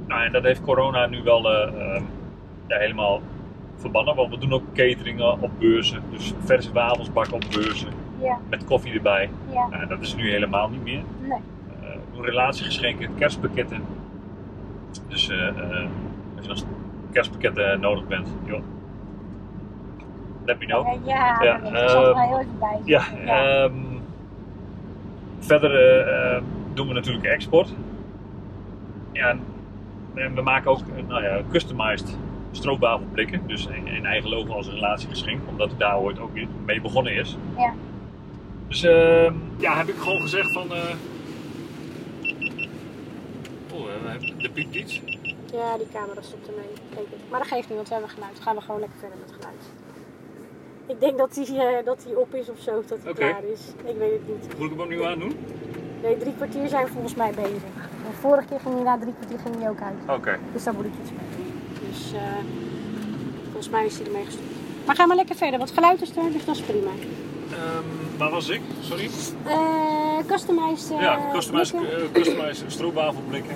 [0.08, 2.04] Nou, en dat heeft corona nu wel eh, ehm,
[2.68, 3.22] ja, helemaal
[3.76, 4.16] verbannen.
[4.16, 6.02] Want we doen ook cateringen op beurzen.
[6.12, 7.90] Dus verse wafels bakken op beurzen.
[8.22, 9.30] Ja, Met koffie erbij.
[9.54, 9.68] ja.
[9.68, 11.02] Nou, dat is nu helemaal niet meer.
[11.22, 11.32] Nee.
[11.82, 13.82] Eh, we doen relatiegeschenken, kerstpakketten.
[15.08, 15.88] Dus eh, eh,
[16.38, 16.64] als je nog
[17.12, 18.62] kerstpakketten nodig bent, joh.
[20.46, 20.88] Let me know.
[21.06, 21.90] Ja, ja, Ja, ik.
[21.90, 23.74] zal er ehm, wel heel even bij Ja, ehm,
[25.40, 26.44] verder eh, eh,
[26.74, 27.74] doen we natuurlijk export.
[29.12, 29.36] Ja,
[30.16, 32.18] en- we maken ook nou ja, customized
[32.52, 33.42] stroopwafelblikken.
[33.48, 36.30] Dus een, een eigen logo als een relatiegeschenk, omdat het daar ooit ook
[36.66, 37.38] mee begonnen is.
[37.58, 37.74] Ja.
[38.68, 40.72] Dus ehm, ja, heb ik gewoon gezegd van.
[40.74, 40.82] eh
[43.74, 45.02] Oh, eh, de piept iets.
[45.54, 47.18] Ja, die camera stopt ermee, denk ik.
[47.30, 48.40] Maar dat geeft niet, want we hebben geluid.
[48.40, 49.64] Gaan we gewoon lekker verder met geluid.
[50.88, 53.20] Ik denk dat die, eh, dat die op is of zo, dat die Oké.
[53.20, 53.62] klaar is.
[53.86, 54.58] Ik weet het niet.
[54.58, 55.36] Moet ik hem opnieuw aandoen?
[56.06, 57.62] Nee, drie kwartier zijn we volgens mij bezig.
[58.08, 60.18] De vorige keer ging hij na drie kwartier ging hij ook uit.
[60.20, 60.38] Oké.
[60.54, 61.54] Dus daar moet ik iets mee doen.
[61.90, 62.22] Dus eh,
[63.44, 64.46] volgens mij is hij ermee gestopt.
[64.86, 66.90] Maar ga maar lekker verder, want geluid is er, dus dat is prima.
[67.52, 68.62] Ehm, waar was ik?
[68.82, 69.10] Sorry.
[69.46, 69.54] Eh
[70.28, 72.00] customized eh, Ja, customized, blikken.
[72.04, 73.56] eh, customized stroopwafelblikken.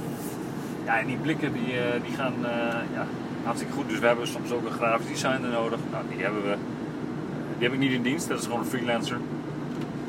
[0.85, 2.51] Ja, en die blikken die, eh, die gaan eh,
[2.93, 3.05] ja,
[3.43, 3.89] hartstikke goed.
[3.89, 5.79] Dus we hebben soms ook een grafisch designer nodig.
[5.91, 6.55] Nou, die hebben we.
[7.57, 9.17] Die heb ik niet in dienst, dat is gewoon een freelancer.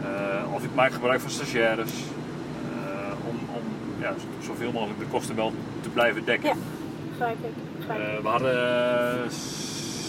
[0.03, 1.93] Eh, of ik maak gebruik van stagiaires.
[4.01, 6.49] Ja, zoveel mogelijk de kosten wel te blijven dekken.
[6.49, 6.55] Ja.
[7.09, 7.77] Begrijp ik.
[7.77, 8.17] Begrijp ik.
[8.17, 8.55] Eh, we hadden
[9.23, 9.29] eh,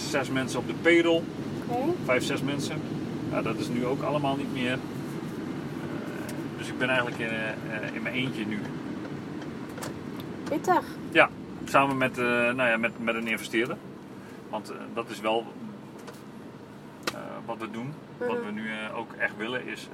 [0.10, 1.22] zes mensen op de payroll.
[1.68, 1.94] Oké.
[2.06, 2.76] vijf, zes mensen.
[3.32, 4.72] Ja, dat is nu ook allemaal niet meer.
[4.72, 4.80] Eh,
[6.58, 7.30] dus ik ben eigenlijk in,
[7.94, 8.60] in mijn eentje nu.
[10.44, 10.84] Pittig.
[11.12, 11.30] Ja,
[11.66, 13.78] samen met, nou ja, met, met een investeerder.
[14.50, 15.46] Want dat is wel
[17.46, 17.94] wat we doen.
[18.18, 18.46] Wat Mhm.
[18.46, 19.88] we nu ook echt willen is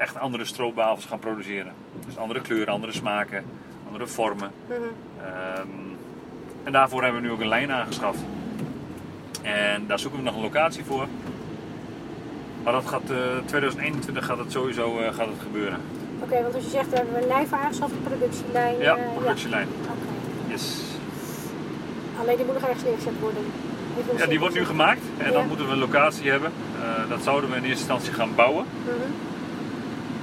[0.00, 1.72] echt andere stroopwafels gaan produceren.
[2.06, 3.44] Dus andere kleuren, andere smaken,
[3.86, 4.50] andere vormen.
[4.66, 4.78] Mhm.
[5.24, 5.68] Ehm,
[6.64, 8.18] en daarvoor hebben we nu ook een lijn aangeschaft.
[9.42, 11.06] En daar zoeken we nog een locatie voor.
[12.62, 15.78] Maar dat gaat, eh 2021 gaat het sowieso eh, gaat het gebeuren.
[16.22, 18.78] Oké, want als je zegt, we hebben een lijn voor aangeschaft, een productielijn.
[18.78, 19.68] Ja, eh, productielijn.
[19.82, 20.52] Oké.
[20.52, 20.80] Yes.
[22.20, 23.42] Alleen die moet nog ergens neergezet worden.
[24.16, 25.48] Ja, die wordt nu gemaakt en dan Ja.
[25.48, 26.52] moeten we een locatie hebben.
[27.08, 28.64] Dat zouden we in eerste instantie gaan bouwen.
[28.84, 29.29] Mhm.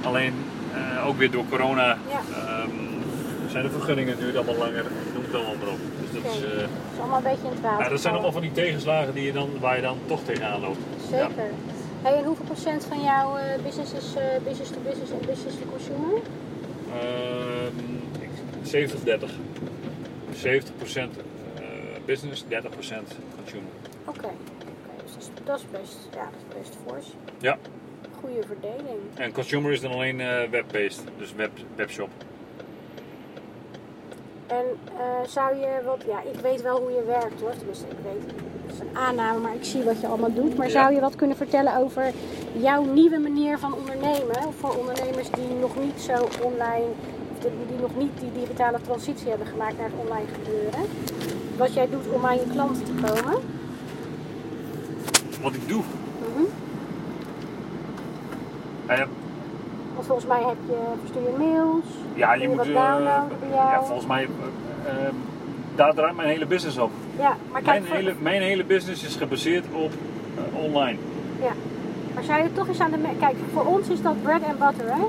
[0.04, 0.34] Alleen
[0.74, 2.20] eh, ook weer door corona Ja.
[2.36, 2.70] ehm,
[3.50, 4.84] zijn de vergunningen duurt allemaal langer.
[5.14, 5.78] Noem het allemaal maar op.
[6.00, 7.84] Dus dat, is, eh, is allemaal een beetje in het water.
[7.84, 10.60] ja, dat zijn allemaal van die tegenslagen die je dan, waar je dan toch tegenaan
[10.60, 10.78] loopt.
[11.10, 11.50] Zeker.
[12.02, 15.64] Hey, en hoeveel procent van jouw eh, business is business to business en business to
[15.70, 16.20] consumer?
[17.00, 17.76] Ehm,
[18.20, 19.30] ik- 70-30.
[20.32, 21.16] 70%
[21.56, 21.62] eh,
[22.04, 23.70] business, 30% consumer.
[24.04, 24.28] Oké,
[25.04, 27.06] dus dat is, dat is best, ja, dat is best fors.
[27.38, 27.56] Ja.
[28.20, 28.98] Goede verdeling.
[29.14, 32.08] En consumer is dan alleen eh, web-based, dus web, webshop.
[34.46, 34.64] En
[34.98, 38.32] eh, zou je, wat, ja, ik weet wel hoe je werkt hoor, tenminste ik weet,
[38.66, 40.56] het is een aanname, maar ik zie wat je allemaal doet.
[40.56, 40.72] Maar Ja.
[40.72, 42.12] zou je wat kunnen vertellen over
[42.52, 46.86] jouw nieuwe manier van ondernemen voor ondernemers die nog niet zo online,
[47.40, 50.80] die nog niet die digitale transitie hebben gemaakt naar het online gebeuren?
[51.56, 53.40] Wat jij doet om aan je klanten te komen?
[55.42, 55.82] Wat ik doe?
[58.88, 58.98] Eh,
[59.94, 61.84] Want volgens mij heb je, verstuur je mails,
[62.14, 62.58] ja, je je moet...
[62.58, 63.70] eh, downloaden bij jou?
[63.70, 64.22] ja, volgens mij...
[64.86, 65.12] eh, eh,
[65.76, 66.90] daar draait mijn hele business op.
[67.18, 69.90] ja, maar kijk, Mijn voor- hele, mijn hele business is gebaseerd op
[70.36, 70.98] eh, online.
[71.40, 71.52] Ja,
[72.14, 72.98] maar zou je toch eens aan de...
[73.18, 75.00] Kijk, voor ons is dat bread and butter, hè?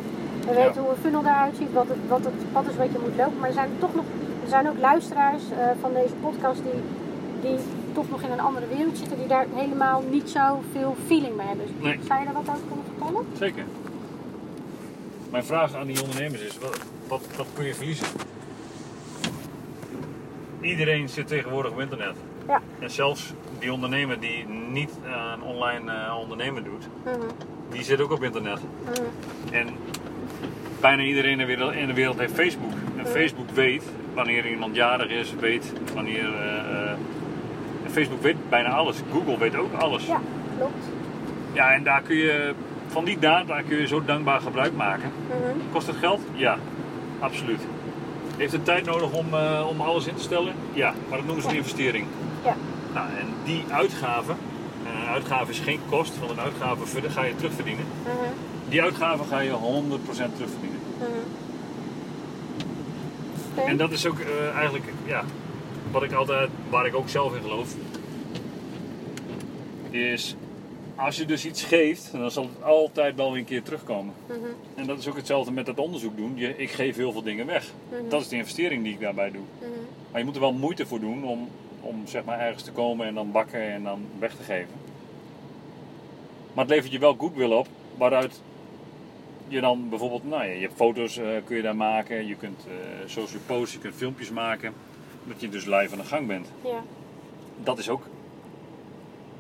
[0.48, 0.82] We weten Ja.
[0.82, 3.40] hoe een funnel eruit ziet, wat het, wat het pad is wat je moet lopen.
[3.40, 4.04] Maar er zijn toch nog...
[4.44, 5.44] Er zijn ook luisteraars
[5.82, 6.82] van deze podcast die,
[7.42, 7.60] die
[7.94, 9.18] toch nog in een andere wereld zitten.
[9.18, 11.66] Die daar helemaal niet zo veel feeling mee hebben.
[11.66, 12.00] Dus Nee.
[12.08, 13.26] Zou je daar wat over kunnen vertellen?
[13.38, 13.64] Zeker.
[15.32, 18.08] Mijn vraag aan die ondernemers is, wat, wat, wat kun je verliezen?
[20.62, 22.16] Iedereen zit tegenwoordig op internet.
[22.48, 22.62] Ja.
[22.80, 27.20] En zelfs die ondernemer die niet aan online eh, ondernemen doet, Mhm,
[27.70, 28.60] die zit ook op internet.
[28.86, 29.54] mhm.
[29.56, 29.68] En
[30.80, 32.72] bijna iedereen in de wereld, in de wereld heeft Facebook.
[32.98, 33.84] En Facebook weet
[34.14, 36.34] wanneer iemand jarig is, weet wanneer...
[36.36, 36.98] eh, eh,
[38.00, 38.95] Facebook weet bijna alles.
[39.12, 40.06] Google weet ook alles.
[40.06, 40.22] Ja,
[40.58, 40.86] klopt.
[41.54, 42.54] Ja, en daar kun je,
[42.88, 45.12] van die data kun je zo dankbaar gebruik maken.
[45.28, 45.58] Mhm.
[45.72, 46.20] Kost het geld?
[46.34, 46.58] Ja,
[47.20, 47.62] absoluut.
[48.38, 50.54] Heeft het tijd nodig om, eh, om alles in te stellen?
[50.74, 52.06] Ja, maar dat noemen ze een investering.
[52.45, 52.56] Ja.
[52.93, 54.32] Nou, en die uitgave,
[54.86, 57.86] en een uitgave is geen kost, want een uitgave ga je terugverdienen.
[58.04, 58.12] Mhm,
[58.70, 60.80] Die uitgave ga je 100% terugverdienen.
[60.97, 61.08] mhm.
[63.58, 63.68] Oké.
[63.70, 65.24] En dat is ook eh, eigenlijk, ja,
[65.91, 67.68] wat ik altijd, waar ik ook zelf in geloof,
[69.92, 70.36] is
[70.96, 74.14] als je dus iets geeft, dan zal het altijd wel weer een keer terugkomen.
[74.28, 74.38] Mhm,
[74.76, 76.32] En dat is ook hetzelfde met dat onderzoek doen.
[76.36, 77.72] Je, ik geef heel veel dingen weg.
[77.90, 79.42] mhm, Dat is de investering die ik daarbij doe.
[79.60, 79.70] mhm.
[80.12, 81.50] Maar je moet er wel moeite voor doen om,
[81.82, 84.74] om zeg maar ergens te komen en dan bakken en dan weg te geven.
[86.54, 87.68] Maar het levert je wel goodwill op,
[87.98, 88.42] waaruit
[89.48, 92.66] je dan bijvoorbeeld, nou ja, je hebt foto's eh, kun je daar maken, je kunt
[92.68, 92.74] eh
[93.10, 94.74] social posts, je kunt filmpjes maken,
[95.24, 96.48] dat je dus live aan de gang bent.
[96.64, 96.84] Ja,
[97.64, 98.08] Dat is ook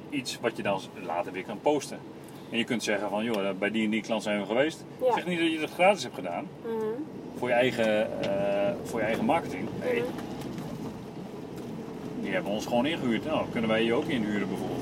[0.09, 1.99] iets wat je dan later weer kan posten.
[2.49, 4.85] En je kunt zeggen van, joh, bij die en die klant zijn we geweest.
[5.01, 5.13] Ja.
[5.13, 6.85] Zeg niet dat je het gratis hebt gedaan, mhm,
[7.37, 9.67] voor je eigen, eh, voor je eigen marketing.
[9.79, 10.11] Nee, mhm.
[12.21, 13.25] die hebben ons gewoon ingehuurd.
[13.25, 14.79] Nou, kunnen wij je ook inhuren bijvoorbeeld.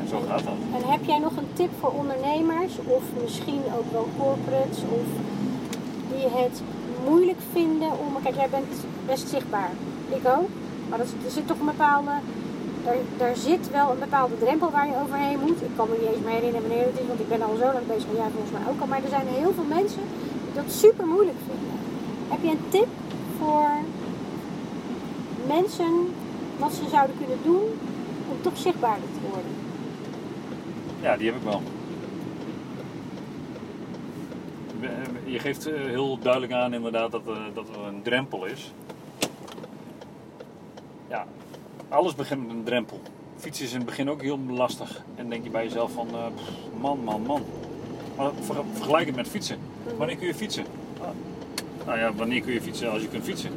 [0.00, 0.82] En zo gaat dat.
[0.82, 5.06] En heb jij nog een tip voor ondernemers of misschien ook wel corporates of
[6.12, 6.62] die het
[7.08, 8.22] moeilijk vinden om.
[8.22, 8.66] Kijk, jij bent
[9.06, 9.70] best zichtbaar.
[10.08, 10.48] Ik ook.
[10.88, 12.10] Maar dat, er zit toch een bepaalde.
[13.16, 15.62] Daar zit wel een bepaalde drempel waar je overheen moet.
[15.62, 17.72] Ik kan me niet eens meer herinneren wanneer het is, want ik ben al zo
[17.72, 18.08] lang bezig.
[18.14, 18.86] Jij volgens mij ook al.
[18.86, 20.02] Maar er zijn heel veel mensen
[20.44, 21.78] die dat super moeilijk vinden.
[22.28, 22.88] Heb je een tip
[23.38, 23.68] voor
[25.46, 26.14] mensen
[26.58, 27.64] wat ze zouden kunnen doen
[28.30, 29.52] om toch zichtbaarder te worden?
[31.00, 31.62] Ja, die heb ik wel.
[35.24, 38.72] Je geeft eh, heel duidelijk aan inderdaad dat, eh, dat er een drempel is.
[41.08, 41.26] Ja,
[41.92, 43.00] alles begint met een drempel.
[43.38, 45.02] Fietsen is in het begin ook heel lastig.
[45.14, 46.24] En denk je bij jezelf van, eh,
[46.80, 47.42] man, man, man.
[48.16, 49.56] Maar ver- vergelijk het met fietsen.
[49.96, 50.64] Wanneer kun je fietsen?
[51.00, 51.06] Ah,
[51.86, 53.50] Nou ja, wanneer kun je fietsen als je kunt fietsen?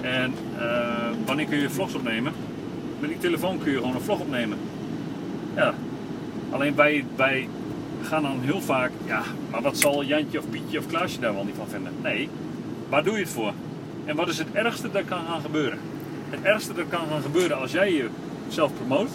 [0.00, 2.32] En eh, wanneer kun je vlogs opnemen?
[3.00, 4.58] Met die telefoon kun je gewoon een vlog opnemen.
[5.54, 5.74] Ja,
[6.50, 7.48] Alleen wij, wij
[8.02, 11.44] gaan dan heel vaak, ja, maar wat zal Jantje of Pietje of Klaasje daar wel
[11.44, 11.92] niet van vinden?
[12.02, 12.28] Nee,
[12.88, 13.52] waar doe je het voor?
[14.04, 15.78] En wat is het ergste dat kan gaan gebeuren?
[16.30, 18.10] Het ergste dat kan gaan gebeuren als jij
[18.46, 19.08] jezelf promoot,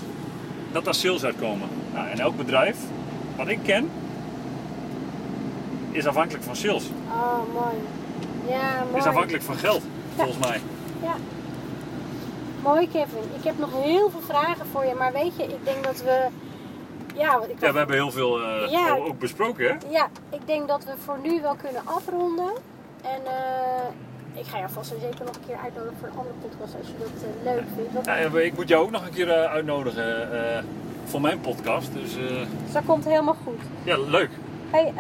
[0.72, 1.68] dat daar sales uitkomen.
[1.94, 2.78] Nou, en elk bedrijf
[3.38, 3.90] wat ik ken,
[5.92, 6.84] is afhankelijk van sales.
[7.12, 7.76] Oh, mooi.
[8.48, 8.98] Ja, mooi.
[8.98, 9.82] Is afhankelijk van geld,
[10.16, 10.62] volgens mij.
[11.02, 11.14] Ja.
[12.64, 13.24] Mooi, Kevin.
[13.38, 16.28] Ik heb nog heel veel vragen voor je, maar weet je, ik denk dat we.
[17.16, 18.92] Ja, ik Ja, we hebben heel veel eh, Ja.
[18.92, 19.76] ook- ook besproken, hè?
[19.90, 22.52] ja, ik denk dat we voor nu wel kunnen afronden.
[23.02, 23.86] En eh,
[24.34, 26.88] ik ga jou vast en zeker nog een keer uitnodigen voor een andere podcast als
[26.88, 28.06] je dat eh, leuk vindt.
[28.06, 30.64] Ja, ik moet jou ook nog een keer eh, uitnodigen eh,
[31.06, 31.94] voor mijn podcast.
[31.94, 33.62] Dus dus dat komt helemaal goed.
[33.84, 34.30] ja, leuk.
[34.70, 34.94] Hey,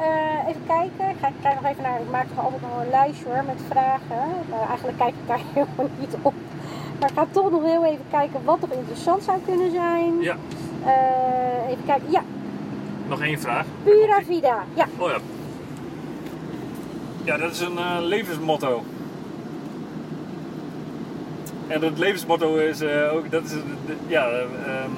[0.47, 1.09] even kijken.
[1.09, 1.99] Ik, ga, ik kijk nog even naar.
[2.01, 4.23] Ik maak toch altijd nog een lijstje hoor met vragen.
[4.67, 6.33] Eigenlijk kijk ik daar helemaal niet op.
[6.99, 10.21] Maar ik ga toch nog heel even kijken wat nog interessant zou kunnen zijn.
[10.21, 10.37] Ja.
[11.69, 12.11] Even kijken.
[12.11, 12.21] Ja.
[13.07, 13.65] nog één vraag.
[13.83, 14.63] Pura vida.
[14.73, 14.87] Ja.
[14.97, 15.17] Oh ja.
[17.23, 18.83] Ja, dat is een levensmotto.
[21.67, 23.51] En het levensmotto is eh, ook, dat is,
[24.07, 24.91] ja, eh, ehm,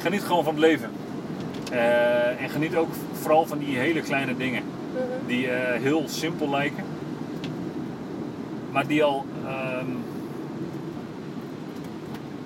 [0.00, 0.90] geniet gewoon van het leven.
[1.72, 4.62] Eh, en geniet ook vooral van die hele kleine dingen.
[4.92, 5.26] Mhm.
[5.26, 6.84] Die eh, heel simpel lijken.
[8.72, 9.24] Maar die al...
[9.46, 9.86] ehm,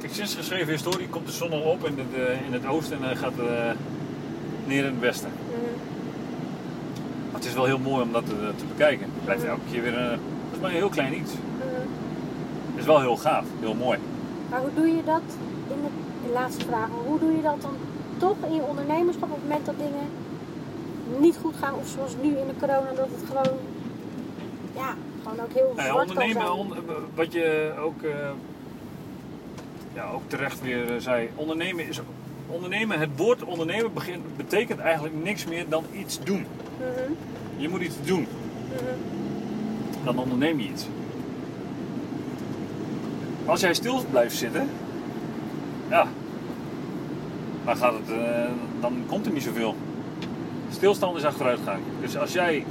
[0.01, 3.17] Kijk, sinds geschreven historie komt de zon al op in het, in het oosten en
[3.17, 3.33] gaat
[4.67, 5.31] neer in het westen.
[5.31, 5.61] Mhm.
[7.31, 9.07] Maar het is wel heel mooi om dat te, te bekijken.
[9.15, 10.19] Het blijft elke keer weer een, dat
[10.53, 11.33] is maar een heel klein iets.
[12.83, 13.99] Is wel heel gaaf, heel mooi.
[14.51, 15.23] Maar hoe doe je dat
[15.69, 15.89] in de,
[16.27, 16.89] de laatste vraag?
[17.07, 17.77] Hoe doe je dat dan
[18.19, 20.07] toch in je ondernemerschap op het moment dat dingen
[21.19, 21.75] niet goed gaan?
[21.75, 23.59] Of zoals nu in de corona, dat het gewoon,
[24.75, 26.47] ja, gewoon ook heel Nou ja, zwart kan zijn.
[27.15, 28.11] wat je ook, eh,
[29.95, 32.01] ja, ook terecht weer eh, zei, ondernemen is
[32.47, 36.47] ondernemen, het woord ondernemen begint, betekent eigenlijk niks meer dan iets doen.
[36.79, 37.13] Mhm.
[37.57, 38.27] Je moet iets doen,
[38.73, 40.05] Mhm.
[40.05, 40.87] dan onderneem je iets.
[43.47, 44.69] Als jij stil blijft zitten,
[45.89, 46.07] ja,
[47.65, 48.45] dan, gaat het, eh,
[48.81, 49.77] dan komt er niet zoveel.
[50.71, 51.79] Stilstand is achteruitgang.
[52.01, 52.65] Dus als jij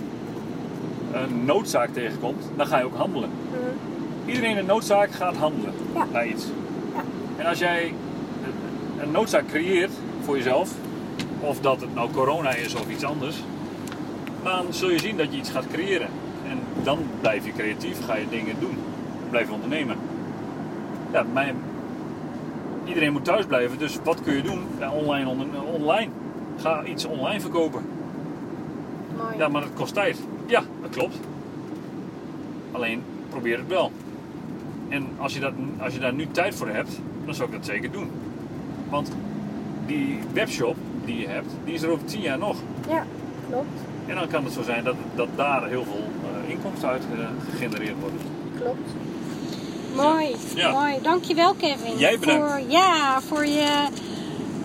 [1.11, 3.29] een noodzaak tegenkomt, dan ga je ook handelen.
[3.49, 4.29] Mhm.
[4.29, 6.05] Iedereen een noodzaak gaat handelen Ja.
[6.11, 6.45] naar iets.
[6.95, 7.01] Ja.
[7.37, 7.93] En als jij
[8.99, 9.91] een noodzaak creëert
[10.23, 10.71] voor jezelf,
[11.39, 13.43] of dat het nou corona is of iets anders,
[14.43, 16.07] dan zul je zien dat je iets gaat creëren.
[16.49, 18.77] En dan blijf je creatief, ga je dingen doen,
[19.29, 19.95] blijf je ondernemen.
[21.11, 21.55] Ja, mijn,
[22.85, 24.59] iedereen moet thuis blijven, dus wat kun je doen?
[24.79, 25.29] Ja, online,
[25.73, 26.11] online.
[26.57, 27.81] Ga iets online verkopen.
[29.17, 29.37] Mooi.
[29.37, 30.17] Ja, maar dat kost tijd.
[30.45, 31.15] Ja, dat klopt.
[32.71, 33.91] Alleen probeer het wel.
[34.89, 37.65] En als je, dat, als je daar nu tijd voor hebt, dan zou ik dat
[37.65, 38.11] zeker doen.
[38.89, 39.11] Want
[39.85, 42.57] die webshop die je hebt, die is er over 10 jaar nog.
[42.87, 43.05] Ja,
[43.49, 43.79] klopt.
[44.07, 46.09] En dan kan het zo zijn dat, dat daar heel veel
[46.43, 48.19] eh, inkomsten uit eh, gegenereerd worden.
[48.59, 48.91] Klopt.
[49.95, 50.71] Mooi, Ja.
[50.71, 50.99] mooi.
[51.01, 51.97] Dankjewel Kevin.
[51.97, 52.51] Jij bedankt.
[52.51, 53.87] Voor, ja, voor je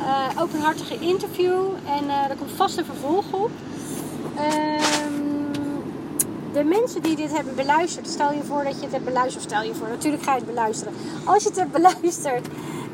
[0.01, 1.61] eh, openhartige interview.
[1.87, 3.51] En eh er komt vast een vervolg op.
[4.37, 5.25] Ehm,
[6.53, 9.45] de mensen die dit hebben beluisterd, stel je voor dat je het hebt beluisterd.
[9.45, 10.93] Of stel je voor, natuurlijk ga je het beluisteren.
[11.25, 12.47] Als je het hebt beluisterd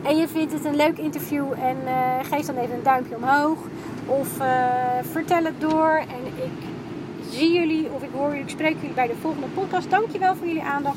[0.02, 1.94] en je vindt het een leuk interview en eh,
[2.30, 3.58] geef dan even een duimpje omhoog.
[4.06, 4.28] Of
[5.10, 5.90] vertel het door.
[5.90, 6.50] En ik
[7.30, 9.90] zie jullie of ik hoor jullie, ik spreek jullie bij de volgende podcast.
[9.90, 10.96] Dankjewel voor jullie aandacht.